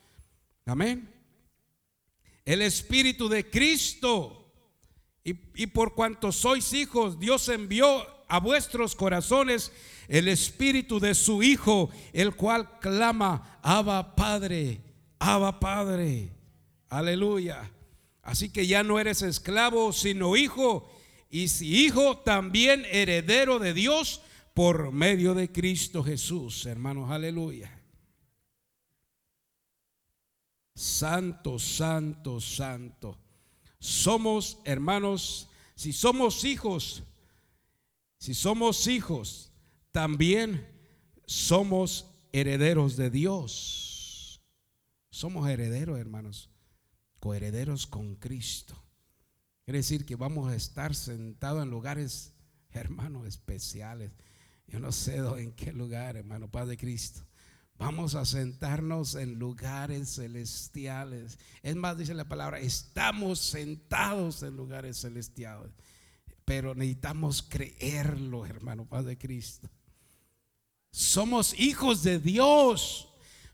Amén. 0.65 1.13
El 2.45 2.63
Espíritu 2.63 3.29
de 3.29 3.49
Cristo. 3.51 4.35
Y, 5.25 5.67
por 5.67 5.95
cuanto 5.95 6.33
sois 6.33 6.73
hijos, 6.73 7.21
Dios 7.21 7.51
envió 7.51 7.87
a 8.29 8.41
vuestros 8.41 8.95
corazones 8.95 9.73
el 10.07 10.27
Espíritu 10.27 11.01
de 11.01 11.15
su 11.15 11.43
Hijo, 11.43 11.91
el 12.15 12.35
cual 12.35 12.79
clama, 12.79 13.59
Abba 13.63 14.17
Padre, 14.17 14.81
Abba 15.19 15.61
Padre. 15.61 16.31
Aleluya. 16.89 17.71
Así 18.23 18.49
que 18.49 18.67
ya 18.67 18.83
no 18.83 18.99
eres 18.99 19.21
esclavo, 19.21 19.93
sino 19.93 20.35
hijo. 20.35 20.91
Y 21.29 21.49
si 21.49 21.85
hijo, 21.85 22.17
también 22.19 22.87
heredero 22.91 23.59
de 23.59 23.75
Dios 23.75 24.23
por 24.59 24.91
medio 24.91 25.35
de 25.35 25.53
Cristo 25.53 26.03
Jesús, 26.03 26.67
hermanos, 26.67 27.13
aleluya. 27.13 27.81
Santo, 30.75 31.61
santo, 31.61 32.41
santo. 32.41 33.17
Somos, 33.79 34.59
hermanos, 34.65 35.49
si 35.77 35.93
somos 35.93 36.45
hijos, 36.45 37.05
si 38.19 38.35
somos 38.35 38.89
hijos, 38.89 39.53
también 39.93 40.67
somos 41.25 42.11
herederos 42.33 42.97
de 42.97 43.11
Dios. 43.11 44.43
Somos 45.09 45.49
herederos, 45.49 46.01
hermanos, 46.01 46.51
coherederos 47.21 47.87
con 47.87 48.17
Cristo. 48.17 48.75
Quiere 49.65 49.79
decir 49.79 50.05
que 50.05 50.17
vamos 50.17 50.51
a 50.51 50.57
estar 50.57 50.97
sentados 50.97 51.63
en 51.63 51.71
lugares, 51.71 52.35
hermanos, 52.73 53.25
especiales. 53.25 54.11
Yo 54.69 54.79
no 54.81 54.93
sé 54.93 55.17
en 55.17 55.53
qué 55.53 55.73
lugar, 55.73 56.17
hermano, 56.17 56.51
Padre 56.51 56.77
Cristo. 56.77 57.23
Vamos 57.79 58.15
a 58.15 58.25
sentarnos 58.25 59.15
en 59.15 59.39
lugares 59.39 60.17
celestiales. 60.17 61.39
Es 61.63 61.77
más, 61.77 61.97
dice 61.97 62.13
la 62.13 62.29
palabra, 62.29 62.59
estamos 62.59 63.39
sentados 63.39 64.43
en 64.43 64.57
lugares 64.57 65.01
celestiales. 65.01 65.71
Pero 66.45 66.75
necesitamos 66.75 67.43
creerlo, 67.43 68.45
hermano 68.45 68.85
Padre 68.85 69.17
Cristo. 69.17 69.69
Somos 70.91 71.59
hijos 71.59 72.03
de 72.03 72.19
Dios. 72.19 73.09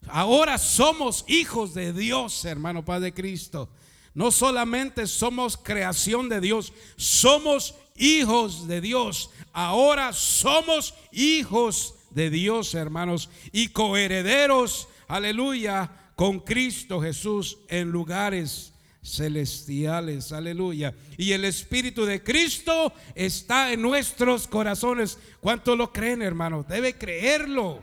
Ahora 0.08 0.58
somos 0.58 1.24
hijos 1.28 1.74
de 1.74 1.92
Dios, 1.92 2.44
hermano 2.44 2.84
Padre 2.84 3.12
Cristo. 3.12 3.70
No 4.14 4.30
solamente 4.30 5.06
somos 5.06 5.56
creación 5.56 6.28
de 6.28 6.40
Dios, 6.40 6.72
somos 6.96 7.74
hijos 7.96 8.66
de 8.66 8.80
Dios. 8.80 9.30
Ahora 9.52 10.12
somos 10.12 10.94
hijos 11.12 11.94
de 12.10 12.30
Dios, 12.30 12.74
hermanos, 12.74 13.28
y 13.52 13.68
coherederos, 13.68 14.88
aleluya, 15.08 15.90
con 16.16 16.40
Cristo 16.40 17.00
Jesús 17.00 17.58
en 17.68 17.90
lugares 17.90 18.72
celestiales, 19.02 20.32
aleluya. 20.32 20.94
Y 21.16 21.32
el 21.32 21.44
Espíritu 21.44 22.04
de 22.04 22.22
Cristo 22.22 22.92
está 23.14 23.72
en 23.72 23.82
nuestros 23.82 24.46
corazones. 24.46 25.18
¿Cuánto 25.40 25.76
lo 25.76 25.92
creen, 25.92 26.22
hermanos? 26.22 26.66
Debe 26.66 26.94
creerlo. 26.94 27.82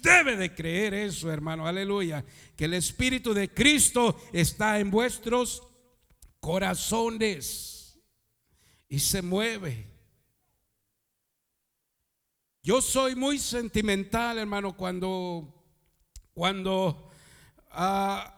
Debe 0.00 0.36
de 0.36 0.54
creer 0.54 0.94
eso, 0.94 1.32
hermano, 1.32 1.66
aleluya. 1.66 2.24
Que 2.56 2.66
el 2.66 2.74
Espíritu 2.74 3.34
de 3.34 3.48
Cristo 3.48 4.20
está 4.32 4.78
en 4.78 4.90
vuestros 4.90 5.62
corazones 6.40 7.71
y 8.92 8.98
se 8.98 9.22
mueve. 9.22 9.88
Yo 12.62 12.82
soy 12.82 13.16
muy 13.16 13.38
sentimental, 13.38 14.36
hermano, 14.36 14.76
cuando, 14.76 15.64
cuando 16.34 17.10
ah, 17.70 18.36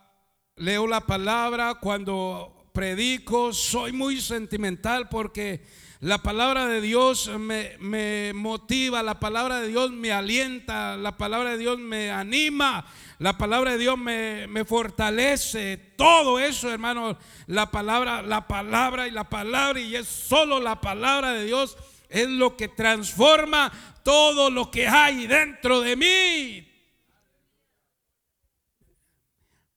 leo 0.55 0.87
la 0.87 1.01
palabra, 1.01 1.75
cuando 1.75 2.69
predico, 2.73 3.53
soy 3.53 3.90
muy 3.90 4.21
sentimental 4.21 5.09
porque 5.09 5.67
la 6.05 6.19
palabra 6.19 6.67
de 6.67 6.83
Dios 6.83 7.31
me, 7.38 7.79
me, 7.81 8.35
motiva, 8.35 9.03
la 9.03 9.19
palabra 9.19 9.62
de 9.62 9.69
Dios 9.69 9.90
me 9.90 10.12
alienta, 10.12 10.99
la 10.99 11.17
palabra 11.17 11.53
de 11.53 11.57
Dios 11.57 11.79
me 11.79 12.11
anima, 12.11 12.85
la 13.19 13.38
palabra 13.38 13.71
de 13.73 13.79
Dios 13.79 13.97
me, 13.97 14.47
me 14.49 14.67
fortalece. 14.67 15.79
Todo 15.97 16.38
eso, 16.38 16.71
hermano, 16.71 17.17
la 17.47 17.71
palabra, 17.71 18.21
la 18.21 18.47
palabra 18.47 19.09
y 19.09 19.12
la 19.12 19.25
palabra, 19.31 19.81
y 19.81 19.97
es 19.97 20.07
solo 20.07 20.61
la 20.61 20.79
palabra 20.79 21.33
de 21.33 21.47
Dios 21.47 21.75
es 22.11 22.29
lo 22.29 22.55
que 22.55 22.69
transforma 22.69 23.73
todo 24.03 24.51
lo 24.51 24.71
que 24.71 24.87
hay 24.87 25.27
dentro 25.27 25.81
de 25.81 25.97
mí. 25.97 26.74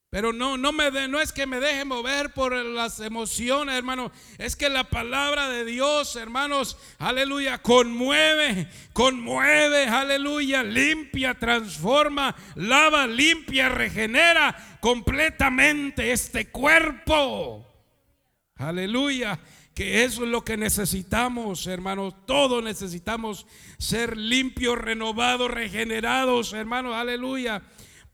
Pero 0.10 0.32
no, 0.32 0.58
no, 0.58 0.72
me 0.72 0.90
de, 0.90 1.10
no 1.10 1.20
es 1.20 1.34
que 1.34 1.46
me 1.46 1.60
deje 1.60 1.84
mover 1.84 2.34
por 2.34 2.56
las 2.56 3.02
emociones, 3.02 3.76
hermano. 3.76 4.12
Es 4.38 4.56
que 4.56 4.70
la 4.70 4.86
palabra 4.86 5.50
de 5.50 5.66
Dios, 5.66 6.16
hermanos, 6.16 6.78
aleluya, 6.98 7.62
conmueve, 7.62 8.70
conmueve, 8.94 9.86
aleluya, 9.86 10.64
limpia, 10.64 11.34
transforma, 11.34 12.34
lava, 12.56 13.06
limpia, 13.06 13.68
regenera 13.68 14.80
completamente 14.80 16.14
este 16.14 16.50
cuerpo. 16.52 17.66
Aleluya 18.56 19.38
que 19.78 20.04
eso 20.04 20.24
es 20.24 20.30
lo 20.30 20.44
que 20.44 20.58
necesitamos, 20.58 21.68
hermanos. 21.68 22.16
Todos 22.26 22.64
necesitamos 22.64 23.46
ser 23.78 24.18
limpios, 24.18 24.76
renovados, 24.76 25.52
regenerados, 25.52 26.54
hermanos. 26.54 26.96
Aleluya. 26.96 27.62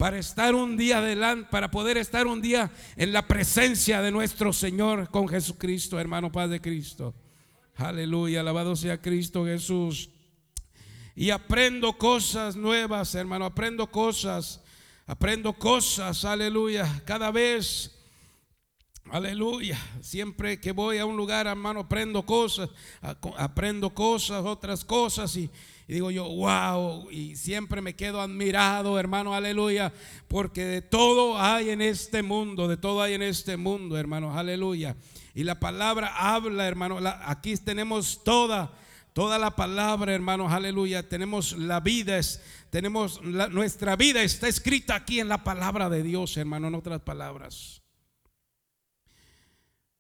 Para 0.03 0.19
estar 0.19 0.53
un 0.53 0.75
día 0.75 0.97
adelante, 0.97 1.47
para 1.49 1.71
poder 1.71 1.95
estar 1.97 2.27
un 2.27 2.41
día 2.41 2.69
en 2.97 3.13
la 3.13 3.25
presencia 3.25 4.01
de 4.01 4.11
nuestro 4.11 4.51
Señor 4.51 5.09
con 5.09 5.29
Jesucristo, 5.29 5.97
hermano 5.97 6.29
Padre 6.29 6.59
Cristo. 6.59 7.15
Aleluya, 7.77 8.41
alabado 8.41 8.75
sea 8.75 9.01
Cristo 9.01 9.45
Jesús. 9.45 10.09
Y 11.15 11.29
aprendo 11.29 11.97
cosas 11.97 12.57
nuevas, 12.57 13.15
hermano, 13.15 13.45
aprendo 13.45 13.89
cosas, 13.89 14.61
aprendo 15.05 15.53
cosas, 15.53 16.25
aleluya, 16.25 17.01
cada 17.05 17.31
vez 17.31 17.93
Aleluya. 19.11 19.77
Siempre 20.01 20.59
que 20.59 20.71
voy 20.71 20.97
a 20.97 21.05
un 21.05 21.17
lugar, 21.17 21.45
hermano, 21.45 21.81
aprendo 21.81 22.25
cosas, 22.25 22.69
aprendo 23.37 23.93
cosas, 23.93 24.45
otras 24.45 24.85
cosas 24.85 25.35
y, 25.35 25.49
digo 25.87 26.11
yo, 26.11 26.25
wow, 26.27 27.09
y 27.11 27.35
siempre 27.35 27.81
me 27.81 27.95
quedo 27.95 28.21
admirado, 28.21 28.97
hermano, 28.99 29.33
aleluya, 29.33 29.93
porque 30.27 30.63
de 30.65 30.81
todo 30.81 31.39
hay 31.39 31.69
en 31.69 31.81
este 31.81 32.23
mundo, 32.23 32.67
de 32.67 32.77
todo 32.77 33.01
hay 33.01 33.13
en 33.13 33.21
este 33.21 33.57
mundo, 33.57 33.97
hermano, 33.97 34.37
aleluya. 34.37 34.95
Y 35.33 35.43
la 35.43 35.59
palabra 35.59 36.13
habla, 36.15 36.67
hermano, 36.67 36.99
aquí 37.25 37.57
tenemos 37.57 38.23
toda, 38.23 38.71
toda 39.13 39.39
la 39.39 39.55
palabra, 39.55 40.13
hermanos, 40.13 40.51
aleluya. 40.51 41.07
Tenemos 41.09 41.57
la 41.57 41.79
vida, 41.79 42.17
es, 42.17 42.41
tenemos 42.69 43.21
nuestra 43.21 43.95
vida 43.95 44.21
está 44.21 44.47
escrita 44.47 44.95
aquí 44.95 45.19
en 45.19 45.27
la 45.27 45.43
palabra 45.43 45.89
de 45.89 46.03
Dios, 46.03 46.37
hermano, 46.37 46.67
en 46.67 46.75
otras 46.75 47.01
palabras. 47.01 47.81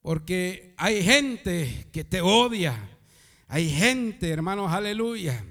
Porque 0.01 0.75
hay 0.77 1.01
gente 1.01 1.87
que 1.91 2.03
te 2.03 2.21
odia. 2.21 2.89
Hay 3.47 3.69
gente, 3.69 4.29
hermanos, 4.29 4.71
aleluya, 4.71 5.45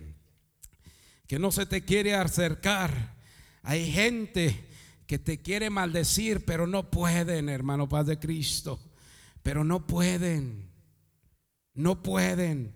que 1.33 1.39
no 1.39 1.51
se 1.51 1.65
te 1.65 1.83
quiere 1.83 2.15
acercar. 2.15 3.15
Hay 3.63 3.91
gente 3.91 4.67
que 5.07 5.19
te 5.19 5.41
quiere 5.41 5.71
maldecir, 5.71 6.45
pero 6.45 6.67
no 6.67 6.91
pueden, 6.91 7.49
hermano 7.49 7.89
Padre 7.89 8.19
Cristo. 8.19 8.79
Pero 9.43 9.65
no 9.65 9.87
pueden. 9.87 10.69
No 11.73 12.03
pueden. 12.03 12.75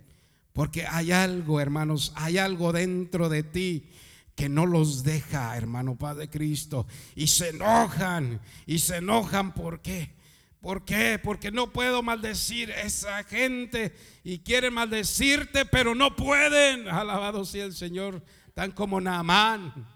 Porque 0.55 0.87
hay 0.87 1.13
algo, 1.13 1.61
hermanos, 1.61 2.15
hay 2.15 2.39
algo 2.39 2.73
dentro 2.73 3.29
de 3.29 3.43
ti 3.43 3.91
que 4.35 4.49
no 4.49 4.65
los 4.65 5.03
deja, 5.03 5.55
hermano 5.55 5.99
Padre 5.99 6.31
Cristo. 6.31 6.87
Y 7.15 7.27
se 7.27 7.51
enojan. 7.51 8.41
Y 8.65 8.79
se 8.79 8.97
enojan, 8.97 9.53
¿por 9.53 9.83
qué? 9.83 10.15
¿Por 10.63 10.87
qué? 10.87 11.21
Porque 11.23 11.53
no 11.53 11.75
puedo 11.75 12.03
maldecir 12.03 12.73
a 12.73 12.81
esa 12.81 13.23
gente 13.25 13.95
y 14.25 14.39
quieren 14.39 14.73
maldecirte, 14.73 15.67
pero 15.67 15.95
no 15.95 16.17
pueden. 16.17 16.89
Alabado 16.89 17.45
sea 17.45 17.67
el 17.67 17.75
Señor, 17.75 18.23
tan 18.57 18.71
como 18.71 19.03
Naamán, 19.03 19.87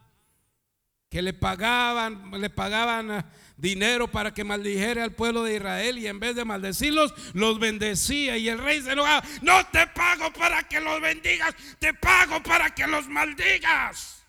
que 1.08 1.22
le 1.22 1.32
pagaban, 1.32 2.30
le 2.38 2.50
pagaban 2.50 3.10
ah, 3.10 3.24
dinero 3.56 4.08
para 4.08 4.34
que 4.34 4.44
maldijera 4.44 5.02
al 5.02 5.14
pueblo 5.14 5.44
de 5.44 5.54
Israel 5.54 5.96
y 5.96 6.06
en 6.06 6.20
vez 6.20 6.36
de 6.36 6.44
maldecirlos, 6.44 7.14
los 7.32 7.58
bendecía. 7.58 8.36
Y 8.36 8.50
el 8.50 8.58
rey 8.58 8.82
se 8.82 8.92
enojaba, 8.92 9.26
no 9.40 9.66
te 9.68 9.86
pago 9.86 10.30
para 10.34 10.62
que 10.64 10.78
los 10.78 11.00
bendigas, 11.00 11.54
te 11.78 11.94
pago 11.94 12.42
para 12.42 12.74
que 12.74 12.86
los 12.86 13.08
maldigas. 13.08 14.26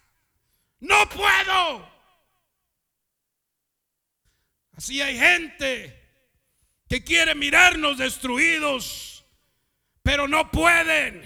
No 0.80 1.10
puedo. 1.10 1.92
Así 4.78 5.02
hay 5.02 5.20
gente 5.20 6.10
que 6.88 7.04
quiere 7.04 7.36
mirarnos 7.36 7.98
destruidos, 7.98 9.26
pero 10.02 10.26
no 10.26 10.50
pueden. 10.50 11.22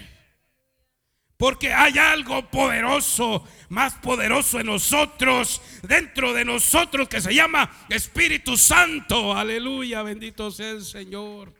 Porque 1.36 1.72
hay 1.72 1.98
algo 1.98 2.50
poderoso, 2.50 3.46
más 3.68 3.94
poderoso 3.94 4.58
en 4.58 4.66
nosotros, 4.66 5.60
dentro 5.82 6.32
de 6.32 6.44
nosotros, 6.44 7.08
que 7.08 7.20
se 7.20 7.34
llama 7.34 7.70
Espíritu 7.90 8.56
Santo. 8.56 9.36
Aleluya, 9.36 10.02
bendito 10.02 10.50
sea 10.50 10.70
el 10.70 10.84
Señor. 10.84 11.52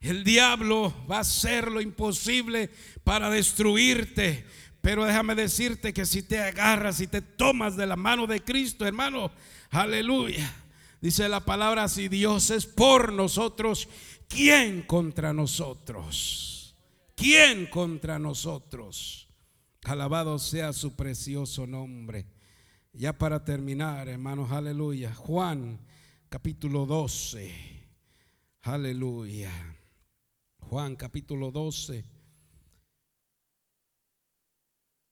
El 0.00 0.24
diablo 0.24 0.94
va 1.10 1.18
a 1.18 1.20
hacer 1.20 1.70
lo 1.70 1.80
imposible 1.80 2.70
para 3.04 3.30
destruirte. 3.30 4.46
Pero 4.80 5.04
déjame 5.04 5.34
decirte 5.34 5.94
que 5.94 6.04
si 6.04 6.22
te 6.22 6.40
agarras 6.40 7.00
y 7.00 7.06
te 7.06 7.22
tomas 7.22 7.76
de 7.76 7.86
la 7.86 7.96
mano 7.96 8.26
de 8.26 8.42
Cristo, 8.42 8.86
hermano, 8.86 9.30
aleluya 9.70 10.54
Dice 11.04 11.28
la 11.28 11.40
palabra, 11.40 11.86
si 11.88 12.08
Dios 12.08 12.48
es 12.48 12.64
por 12.64 13.12
nosotros, 13.12 13.90
¿quién 14.26 14.80
contra 14.80 15.34
nosotros? 15.34 16.53
¿Quién 17.14 17.66
contra 17.66 18.18
nosotros? 18.18 19.28
Alabado 19.84 20.38
sea 20.38 20.72
su 20.72 20.96
precioso 20.96 21.66
nombre. 21.66 22.26
Ya 22.92 23.16
para 23.16 23.44
terminar, 23.44 24.08
hermanos, 24.08 24.50
aleluya. 24.50 25.14
Juan 25.14 25.80
capítulo 26.28 26.86
12. 26.86 27.74
Aleluya. 28.62 29.52
Juan 30.58 30.96
capítulo 30.96 31.50
12. 31.50 32.04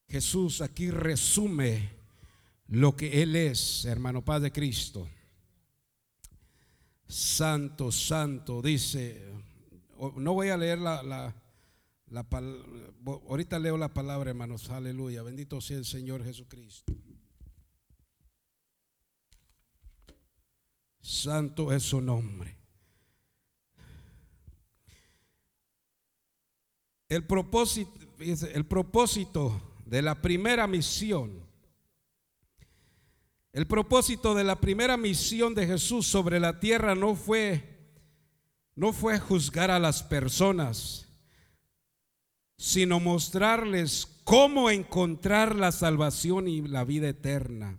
Jesús 0.09 0.61
aquí 0.61 0.91
resume 0.91 1.91
lo 2.67 2.97
que 2.97 3.23
Él 3.23 3.37
es, 3.37 3.85
hermano 3.85 4.25
Padre 4.25 4.51
Cristo. 4.53 5.09
Santo, 7.07 7.93
santo, 7.93 8.63
dice, 8.63 9.23
no 10.17 10.35
voy 10.35 10.49
a 10.49 10.57
leer 10.57 10.79
la, 10.79 11.03
la, 11.03 11.42
la 12.13 12.27
ahorita 13.27 13.59
leo 13.59 13.79
la 13.79 13.95
palabra, 13.95 14.31
hermanos, 14.31 14.69
aleluya, 14.69 15.23
bendito 15.23 15.63
sea 15.63 15.79
el 15.79 15.87
Señor 15.87 16.23
Jesucristo. 16.23 16.93
Santo 21.01 21.73
es 21.73 21.83
su 21.83 22.03
nombre. 22.03 22.55
El 27.09 27.27
propósito, 27.27 27.91
el 28.19 28.67
propósito 28.67 29.75
de 29.87 30.03
la 30.03 30.21
primera 30.21 30.67
misión, 30.67 31.43
el 33.55 33.67
propósito 33.67 34.35
de 34.35 34.45
la 34.45 34.61
primera 34.61 34.99
misión 34.99 35.55
de 35.55 35.67
Jesús 35.67 36.07
sobre 36.07 36.41
la 36.41 36.61
tierra 36.61 36.95
no 36.95 37.15
fue 37.15 37.73
no 38.75 38.93
fue 38.93 39.19
juzgar 39.19 39.71
a 39.71 39.79
las 39.79 40.03
personas, 40.03 41.12
sino 42.63 43.01
mostrarles 43.01 44.07
cómo 44.23 44.71
encontrar 44.71 45.57
la 45.57 45.73
salvación 45.73 46.47
y 46.47 46.63
la 46.63 46.85
vida 46.85 47.09
eterna. 47.09 47.77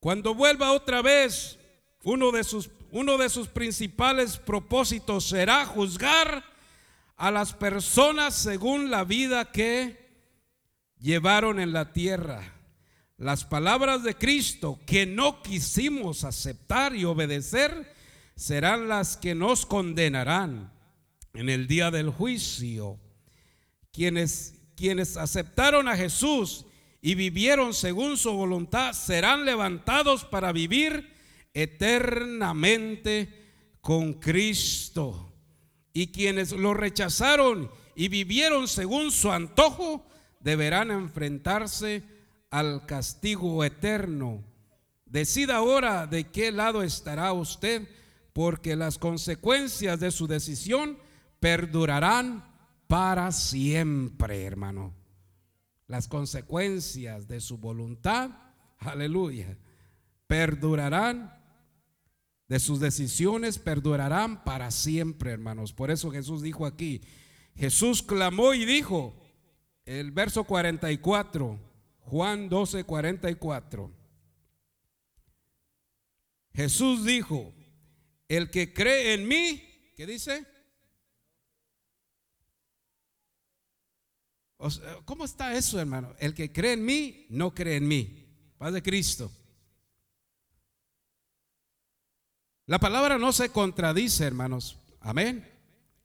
Cuando 0.00 0.34
vuelva 0.34 0.72
otra 0.72 1.00
vez, 1.00 1.56
uno 2.02 2.32
de 2.32 2.42
sus, 2.42 2.70
uno 2.90 3.16
de 3.16 3.28
sus 3.28 3.46
principales 3.46 4.36
propósitos 4.36 5.28
será 5.28 5.64
juzgar 5.64 6.42
a 7.14 7.30
las 7.30 7.52
personas 7.52 8.34
según 8.34 8.90
la 8.90 9.04
vida 9.04 9.52
que 9.52 9.96
llevaron 10.98 11.60
en 11.60 11.72
la 11.72 11.92
tierra. 11.92 12.52
Las 13.16 13.44
palabras 13.44 14.02
de 14.02 14.16
Cristo 14.16 14.80
que 14.86 15.06
no 15.06 15.40
quisimos 15.44 16.24
aceptar 16.24 16.96
y 16.96 17.04
obedecer 17.04 17.94
serán 18.34 18.88
las 18.88 19.16
que 19.16 19.36
nos 19.36 19.66
condenarán 19.66 20.72
en 21.32 21.48
el 21.48 21.68
día 21.68 21.92
del 21.92 22.10
juicio. 22.10 22.98
Quienes, 23.96 24.60
quienes 24.76 25.16
aceptaron 25.16 25.88
a 25.88 25.96
Jesús 25.96 26.66
y 27.00 27.14
vivieron 27.14 27.72
según 27.72 28.18
su 28.18 28.30
voluntad 28.30 28.92
serán 28.92 29.46
levantados 29.46 30.26
para 30.26 30.52
vivir 30.52 31.10
eternamente 31.54 33.32
con 33.80 34.12
Cristo 34.12 35.32
y 35.94 36.08
quienes 36.08 36.52
lo 36.52 36.74
rechazaron 36.74 37.70
y 37.94 38.08
vivieron 38.08 38.68
según 38.68 39.10
su 39.10 39.32
antojo 39.32 40.06
deberán 40.40 40.90
enfrentarse 40.90 42.02
al 42.50 42.84
castigo 42.84 43.64
eterno. 43.64 44.44
Decida 45.06 45.56
ahora 45.56 46.06
de 46.06 46.24
qué 46.24 46.52
lado 46.52 46.82
estará 46.82 47.32
usted, 47.32 47.88
porque 48.34 48.76
las 48.76 48.98
consecuencias 48.98 49.98
de 50.00 50.10
su 50.10 50.26
decisión 50.26 50.98
perdurarán 51.40 52.55
para 52.86 53.32
siempre, 53.32 54.44
hermano. 54.44 54.94
Las 55.86 56.08
consecuencias 56.08 57.28
de 57.28 57.40
su 57.40 57.58
voluntad, 57.58 58.30
aleluya, 58.78 59.56
perdurarán 60.26 61.36
de 62.48 62.60
sus 62.60 62.78
decisiones 62.78 63.58
perdurarán 63.58 64.44
para 64.44 64.70
siempre, 64.70 65.32
hermanos. 65.32 65.72
Por 65.72 65.90
eso 65.90 66.10
Jesús 66.10 66.42
dijo 66.42 66.64
aquí, 66.64 67.00
Jesús 67.56 68.02
clamó 68.02 68.54
y 68.54 68.64
dijo, 68.64 69.16
el 69.84 70.12
verso 70.12 70.44
44, 70.44 71.58
Juan 72.00 72.48
12, 72.48 72.84
44. 72.84 73.92
Jesús 76.54 77.04
dijo, 77.04 77.52
el 78.28 78.50
que 78.50 78.72
cree 78.72 79.14
en 79.14 79.26
mí, 79.26 79.62
¿qué 79.96 80.06
dice? 80.06 80.46
¿Cómo 85.04 85.24
está 85.24 85.54
eso, 85.56 85.80
hermano? 85.80 86.14
El 86.18 86.34
que 86.34 86.52
cree 86.52 86.72
en 86.72 86.84
mí, 86.84 87.26
no 87.28 87.54
cree 87.54 87.76
en 87.76 87.88
mí. 87.88 88.26
Paz 88.58 88.72
de 88.72 88.82
Cristo. 88.82 89.30
La 92.66 92.78
palabra 92.78 93.18
no 93.18 93.32
se 93.32 93.50
contradice, 93.50 94.24
hermanos. 94.24 94.78
Amén. 95.00 95.48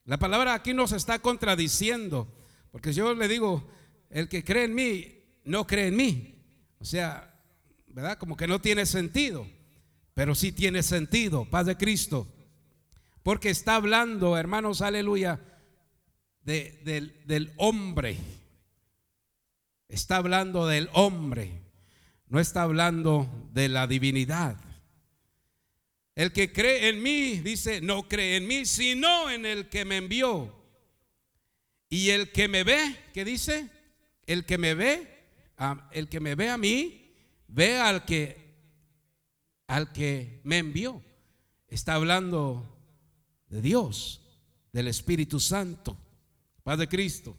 La 0.04 0.18
palabra 0.18 0.54
aquí 0.54 0.74
no 0.74 0.86
se 0.86 0.96
está 0.96 1.18
contradiciendo. 1.18 2.28
Porque 2.70 2.92
yo 2.92 3.14
le 3.14 3.28
digo, 3.28 3.68
el 4.10 4.28
que 4.28 4.44
cree 4.44 4.64
en 4.64 4.74
mí, 4.74 5.24
no 5.44 5.66
cree 5.66 5.88
en 5.88 5.96
mí. 5.96 6.34
O 6.78 6.84
sea, 6.84 7.34
¿verdad? 7.88 8.16
Como 8.18 8.36
que 8.36 8.46
no 8.46 8.60
tiene 8.60 8.86
sentido. 8.86 9.46
Pero 10.14 10.34
sí 10.34 10.52
tiene 10.52 10.82
sentido, 10.82 11.44
paz 11.46 11.66
de 11.66 11.76
Cristo. 11.76 12.28
Porque 13.22 13.50
está 13.50 13.76
hablando, 13.76 14.36
hermanos, 14.36 14.82
aleluya, 14.82 15.40
del 16.44 17.52
hombre. 17.56 18.18
Está 19.92 20.16
hablando 20.16 20.66
del 20.66 20.88
hombre. 20.94 21.60
No 22.26 22.40
está 22.40 22.62
hablando 22.62 23.28
de 23.52 23.68
la 23.68 23.86
divinidad. 23.86 24.56
El 26.14 26.32
que 26.32 26.50
cree 26.50 26.88
en 26.88 27.02
mí, 27.02 27.40
dice, 27.40 27.82
no 27.82 28.08
cree 28.08 28.36
en 28.36 28.46
mí, 28.46 28.64
sino 28.64 29.28
en 29.28 29.44
el 29.44 29.68
que 29.68 29.84
me 29.84 29.98
envió. 29.98 30.50
Y 31.90 32.08
el 32.08 32.32
que 32.32 32.48
me 32.48 32.64
ve, 32.64 32.96
¿qué 33.12 33.26
dice? 33.26 33.68
El 34.26 34.46
que 34.46 34.56
me 34.56 34.72
ve, 34.72 35.26
el 35.90 36.08
que 36.08 36.20
me 36.20 36.36
ve 36.36 36.48
a 36.48 36.56
mí, 36.56 37.12
ve 37.48 37.78
al 37.78 38.06
que 38.06 38.40
al 39.66 39.92
que 39.92 40.40
me 40.44 40.56
envió. 40.56 41.02
Está 41.68 41.96
hablando 41.96 42.78
de 43.48 43.60
Dios, 43.60 44.22
del 44.72 44.88
Espíritu 44.88 45.38
Santo, 45.38 45.98
Padre 46.62 46.88
Cristo. 46.88 47.36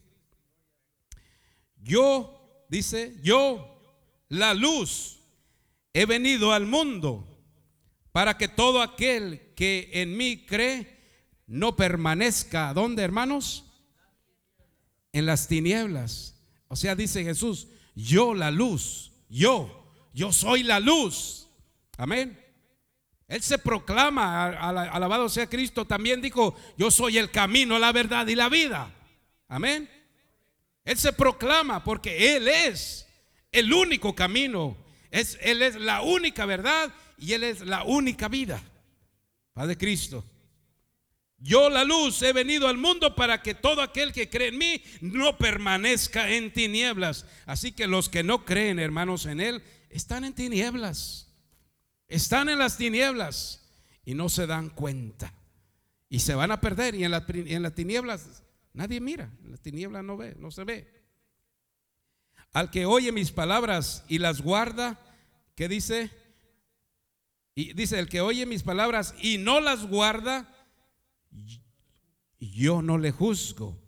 Yo, 1.83 2.42
dice, 2.73 3.15
yo, 3.21 3.79
la 4.29 4.55
luz, 4.55 5.19
he 5.93 6.05
venido 6.07 6.51
al 6.53 6.65
mundo 6.65 7.27
para 8.11 8.35
que 8.37 8.47
todo 8.47 8.81
aquel 8.81 9.53
que 9.55 9.91
en 9.93 10.17
mí 10.17 10.45
cree 10.45 10.99
no 11.45 11.75
permanezca, 11.75 12.73
¿dónde 12.73 13.03
hermanos? 13.03 13.65
En 15.11 15.27
las 15.27 15.47
tinieblas. 15.47 16.35
O 16.67 16.75
sea, 16.75 16.95
dice 16.95 17.23
Jesús, 17.23 17.67
yo 17.93 18.33
la 18.33 18.49
luz, 18.49 19.11
yo, 19.29 19.93
yo 20.11 20.33
soy 20.33 20.63
la 20.63 20.79
luz. 20.79 21.47
Amén. 21.97 22.39
Él 23.27 23.41
se 23.43 23.59
proclama, 23.59 24.47
alabado 24.47 25.29
sea 25.29 25.47
Cristo, 25.47 25.85
también 25.85 26.21
dijo, 26.21 26.55
yo 26.75 26.89
soy 26.89 27.19
el 27.19 27.29
camino, 27.29 27.77
la 27.77 27.91
verdad 27.91 28.25
y 28.27 28.35
la 28.35 28.49
vida. 28.49 28.91
Amén. 29.47 29.87
Él 30.85 30.97
se 30.97 31.13
proclama 31.13 31.83
porque 31.83 32.35
Él 32.35 32.47
es 32.47 33.07
el 33.51 33.71
único 33.71 34.15
camino, 34.15 34.75
es, 35.11 35.37
Él 35.41 35.61
es 35.61 35.75
la 35.75 36.01
única 36.01 36.45
verdad 36.45 36.93
y 37.17 37.33
Él 37.33 37.43
es 37.43 37.61
la 37.61 37.83
única 37.83 38.27
vida. 38.27 38.61
Padre 39.53 39.77
Cristo. 39.77 40.25
Yo 41.37 41.69
la 41.69 41.83
luz 41.83 42.21
he 42.21 42.31
venido 42.31 42.69
al 42.69 42.77
mundo 42.77 43.15
para 43.15 43.41
que 43.41 43.53
todo 43.53 43.81
aquel 43.81 44.13
que 44.13 44.29
cree 44.29 44.47
en 44.47 44.57
mí 44.57 44.81
no 45.01 45.37
permanezca 45.37 46.29
en 46.29 46.53
tinieblas. 46.53 47.25
Así 47.45 47.73
que 47.73 47.85
los 47.85 48.07
que 48.07 48.23
no 48.23 48.45
creen, 48.45 48.79
hermanos, 48.79 49.25
en 49.25 49.41
Él, 49.41 49.61
están 49.89 50.23
en 50.23 50.33
tinieblas. 50.33 51.27
Están 52.07 52.47
en 52.47 52.59
las 52.59 52.77
tinieblas 52.77 53.61
y 54.05 54.13
no 54.13 54.29
se 54.29 54.47
dan 54.47 54.69
cuenta. 54.69 55.33
Y 56.07 56.19
se 56.19 56.33
van 56.33 56.51
a 56.51 56.61
perder. 56.61 56.95
Y 56.95 57.03
en, 57.03 57.13
en 57.13 57.61
las 57.61 57.75
tinieblas 57.75 58.41
nadie 58.73 58.99
mira. 58.99 59.31
En 59.43 59.51
las 59.51 59.61
tinieblas 59.61 60.03
no 60.03 60.17
ve, 60.17 60.35
no 60.37 60.51
se 60.51 60.63
ve. 60.63 61.03
Al 62.51 62.69
que 62.69 62.85
oye 62.85 63.11
mis 63.11 63.31
palabras 63.31 64.03
y 64.07 64.19
las 64.19 64.41
guarda, 64.41 64.99
¿qué 65.55 65.67
dice? 65.67 66.11
Y 67.55 67.73
dice, 67.73 67.99
el 67.99 68.09
que 68.09 68.21
oye 68.21 68.45
mis 68.45 68.63
palabras 68.63 69.15
y 69.21 69.37
no 69.37 69.59
las 69.59 69.87
guarda, 69.87 70.49
yo 72.39 72.81
no 72.81 72.97
le 72.97 73.11
juzgo. 73.11 73.79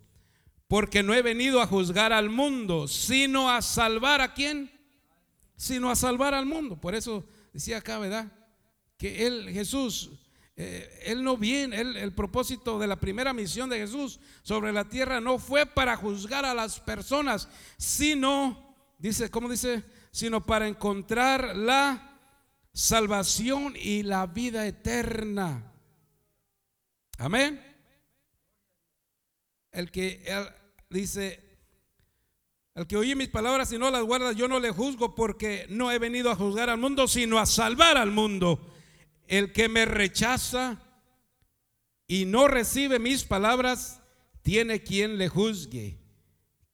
Porque 0.68 1.04
no 1.04 1.14
he 1.14 1.22
venido 1.22 1.60
a 1.60 1.66
juzgar 1.66 2.12
al 2.12 2.28
mundo, 2.28 2.88
sino 2.88 3.50
a 3.50 3.62
salvar 3.62 4.20
a 4.20 4.34
quién? 4.34 4.70
Sino 5.56 5.90
a 5.90 5.96
salvar 5.96 6.34
al 6.34 6.46
mundo. 6.46 6.80
Por 6.80 6.96
eso 6.96 7.24
decía 7.52 7.78
acá, 7.78 7.98
¿verdad? 7.98 8.32
Que 8.98 9.26
él, 9.26 9.50
Jesús, 9.50 10.10
eh, 10.58 11.02
él 11.04 11.22
no 11.22 11.36
viene, 11.36 11.78
el 11.78 12.14
propósito 12.14 12.78
de 12.78 12.86
la 12.86 12.96
primera 12.96 13.34
misión 13.34 13.68
de 13.68 13.76
Jesús 13.76 14.18
sobre 14.42 14.72
la 14.72 14.88
tierra 14.88 15.20
no 15.20 15.38
fue 15.38 15.66
para 15.66 15.96
juzgar 15.96 16.46
a 16.46 16.54
las 16.54 16.80
personas, 16.80 17.46
sino, 17.76 18.74
dice, 18.98 19.30
¿cómo 19.30 19.50
dice? 19.50 19.84
Sino 20.10 20.46
para 20.46 20.66
encontrar 20.66 21.54
la 21.54 22.18
salvación 22.72 23.74
y 23.76 24.02
la 24.02 24.26
vida 24.26 24.66
eterna. 24.66 25.74
Amén. 27.18 27.62
El 29.72 29.90
que 29.90 30.24
dice, 30.88 31.58
Al 32.74 32.86
que 32.86 32.96
oye 32.96 33.14
mis 33.14 33.28
palabras 33.28 33.70
y 33.72 33.78
no 33.78 33.90
las 33.90 34.02
guarda, 34.04 34.32
yo 34.32 34.48
no 34.48 34.58
le 34.58 34.70
juzgo 34.70 35.14
porque 35.14 35.66
no 35.68 35.92
he 35.92 35.98
venido 35.98 36.30
a 36.30 36.36
juzgar 36.36 36.70
al 36.70 36.78
mundo, 36.78 37.06
sino 37.08 37.38
a 37.38 37.44
salvar 37.44 37.98
al 37.98 38.10
mundo. 38.10 38.72
El 39.28 39.52
que 39.52 39.68
me 39.68 39.84
rechaza 39.84 40.80
y 42.06 42.24
no 42.24 42.48
recibe 42.48 42.98
mis 42.98 43.24
palabras, 43.24 44.00
tiene 44.42 44.82
quien 44.82 45.18
le 45.18 45.28
juzgue, 45.28 45.98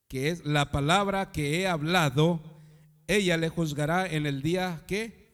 que 0.07 0.29
es 0.29 0.45
la 0.45 0.71
palabra 0.71 1.31
que 1.31 1.59
he 1.59 1.67
hablado, 1.67 2.41
ella 3.07 3.37
le 3.37 3.49
juzgará 3.49 4.05
en 4.07 4.25
el 4.25 4.41
día 4.41 4.83
que, 4.87 5.31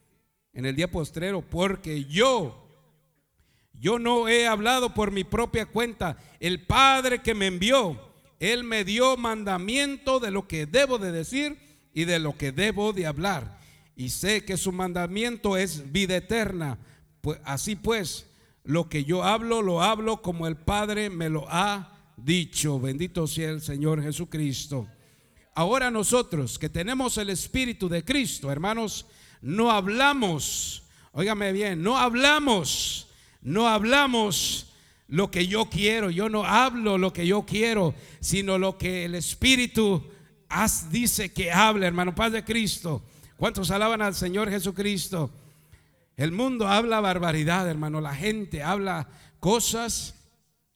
en 0.54 0.66
el 0.66 0.76
día 0.76 0.90
postrero, 0.90 1.42
porque 1.42 2.06
yo, 2.06 2.68
yo 3.74 4.00
no 4.00 4.28
he 4.28 4.48
hablado 4.48 4.94
por 4.94 5.12
mi 5.12 5.24
propia 5.24 5.66
cuenta, 5.66 6.18
el 6.40 6.66
Padre 6.66 7.22
que 7.22 7.36
me 7.36 7.48
envió 7.48 8.10
él 8.40 8.64
me 8.64 8.86
dio 8.86 9.18
mandamiento 9.18 10.20
de 10.20 10.32
lo 10.32 10.48
que 10.48 10.66
debo 10.66 10.98
de 10.98 11.12
decir 11.12 11.58
y 11.94 12.06
de 12.06 12.20
lo 12.20 12.38
que 12.38 12.52
debo 12.52 12.94
de 12.94 13.06
hablar. 13.06 13.60
Y 13.96 14.10
sé 14.10 14.46
que 14.46 14.56
su 14.56 14.72
mandamiento 14.72 15.58
es 15.58 15.92
vida 15.92 16.16
eterna. 16.16 16.80
Pues 17.22 17.40
así 17.44 17.76
pues, 17.76 18.28
lo 18.64 18.90
que 18.90 19.04
yo 19.04 19.24
hablo, 19.24 19.62
lo 19.62 19.82
hablo 19.82 20.22
como 20.22 20.48
el 20.48 20.56
Padre 20.58 21.10
me 21.10 21.30
lo 21.30 21.46
ha 21.50 21.98
dicho. 22.18 22.80
Bendito 22.80 23.28
sea 23.28 23.50
el 23.50 23.62
Señor 23.62 24.02
Jesucristo. 24.02 24.88
Ahora 25.56 25.92
nosotros 25.92 26.58
que 26.58 26.70
tenemos 26.70 27.18
el 27.18 27.30
Espíritu 27.30 27.90
de 27.90 28.06
Cristo, 28.06 28.52
hermanos, 28.52 29.06
no 29.42 29.72
hablamos, 29.72 30.84
óigame 31.12 31.52
bien, 31.52 31.82
no 31.82 31.98
hablamos, 31.98 33.08
no 33.42 33.68
hablamos 33.68 34.68
lo 35.10 35.32
que 35.32 35.48
yo 35.48 35.66
quiero. 35.66 36.10
Yo 36.10 36.30
no 36.30 36.46
hablo 36.46 36.98
lo 36.98 37.12
que 37.12 37.28
yo 37.28 37.46
quiero, 37.46 37.94
sino 38.20 38.58
lo 38.58 38.78
que 38.78 39.06
el 39.06 39.16
Espíritu 39.16 40.04
dice 40.92 41.34
que 41.34 41.52
hable, 41.52 41.86
hermano. 41.88 42.16
Paz 42.16 42.32
de 42.32 42.44
Cristo. 42.44 43.02
¿Cuántos 43.36 43.72
alaban 43.72 44.02
al 44.02 44.16
Señor 44.16 44.50
Jesucristo? 44.50 45.32
El 46.20 46.34
mundo 46.34 46.68
habla 46.68 47.00
barbaridad, 47.00 47.70
hermano. 47.70 48.02
La 48.02 48.14
gente 48.14 48.62
habla 48.62 49.08
cosas, 49.40 50.16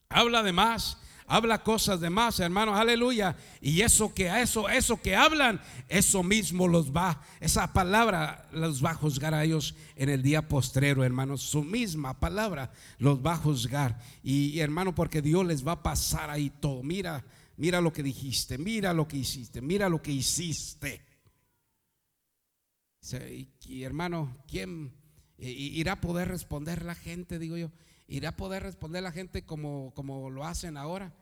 habla 0.08 0.41
de 0.41 0.54
más 0.54 0.98
habla 1.26 1.64
cosas 1.64 2.00
de 2.00 2.12
más, 2.12 2.39
hermanos, 2.39 2.78
aleluya. 2.78 3.36
Y 3.60 3.82
eso 3.82 4.14
que 4.14 4.28
eso, 4.41 4.70
eso 4.70 5.02
que 5.02 5.16
hablan, 5.16 5.60
eso 5.88 6.22
mismo 6.22 6.68
los 6.68 6.96
va, 6.96 7.22
esa 7.39 7.74
palabra 7.74 8.48
los 8.52 8.86
va 8.86 8.91
a 8.91 8.96
juzgar 8.96 9.34
a 9.34 9.44
ellos 9.44 9.74
en 9.96 10.10
el 10.10 10.22
día 10.22 10.48
postrero, 10.48 11.04
hermanos. 11.04 11.41
Su 11.41 11.64
misma 11.64 12.20
palabra 12.20 12.72
los 13.00 13.26
va 13.26 13.34
a 13.34 13.38
juzgar. 13.38 14.00
Y, 14.22 14.60
hermano, 14.60 14.94
porque 14.94 15.24
Dios 15.24 15.44
les 15.44 15.66
va 15.66 15.72
a 15.72 15.84
pasar 15.84 16.30
ahí 16.30 16.52
todo. 16.52 16.84
Mira, 16.84 17.26
mira 17.58 17.82
lo 17.82 17.91
que 17.91 18.04
dijiste, 18.04 18.60
mira 18.60 18.94
lo 18.94 19.08
que 19.08 19.18
hiciste, 19.18 19.60
mira 19.60 19.89
lo 19.89 20.04
que 20.04 20.12
hiciste. 20.12 21.04
Y, 23.66 23.84
hermano, 23.84 24.38
¿quién 24.48 25.03
irá 25.38 25.93
a 25.93 26.01
poder 26.01 26.27
responder 26.27 26.84
la 26.84 26.95
gente? 26.95 27.39
Digo 27.39 27.57
yo, 27.57 27.71
irá 28.07 28.29
a 28.29 28.38
poder 28.38 28.63
responder 28.63 29.03
la 29.03 29.11
gente 29.11 29.43
como, 29.43 29.91
como 29.95 30.29
lo 30.29 30.45
hacen 30.45 30.77
ahora 30.77 31.13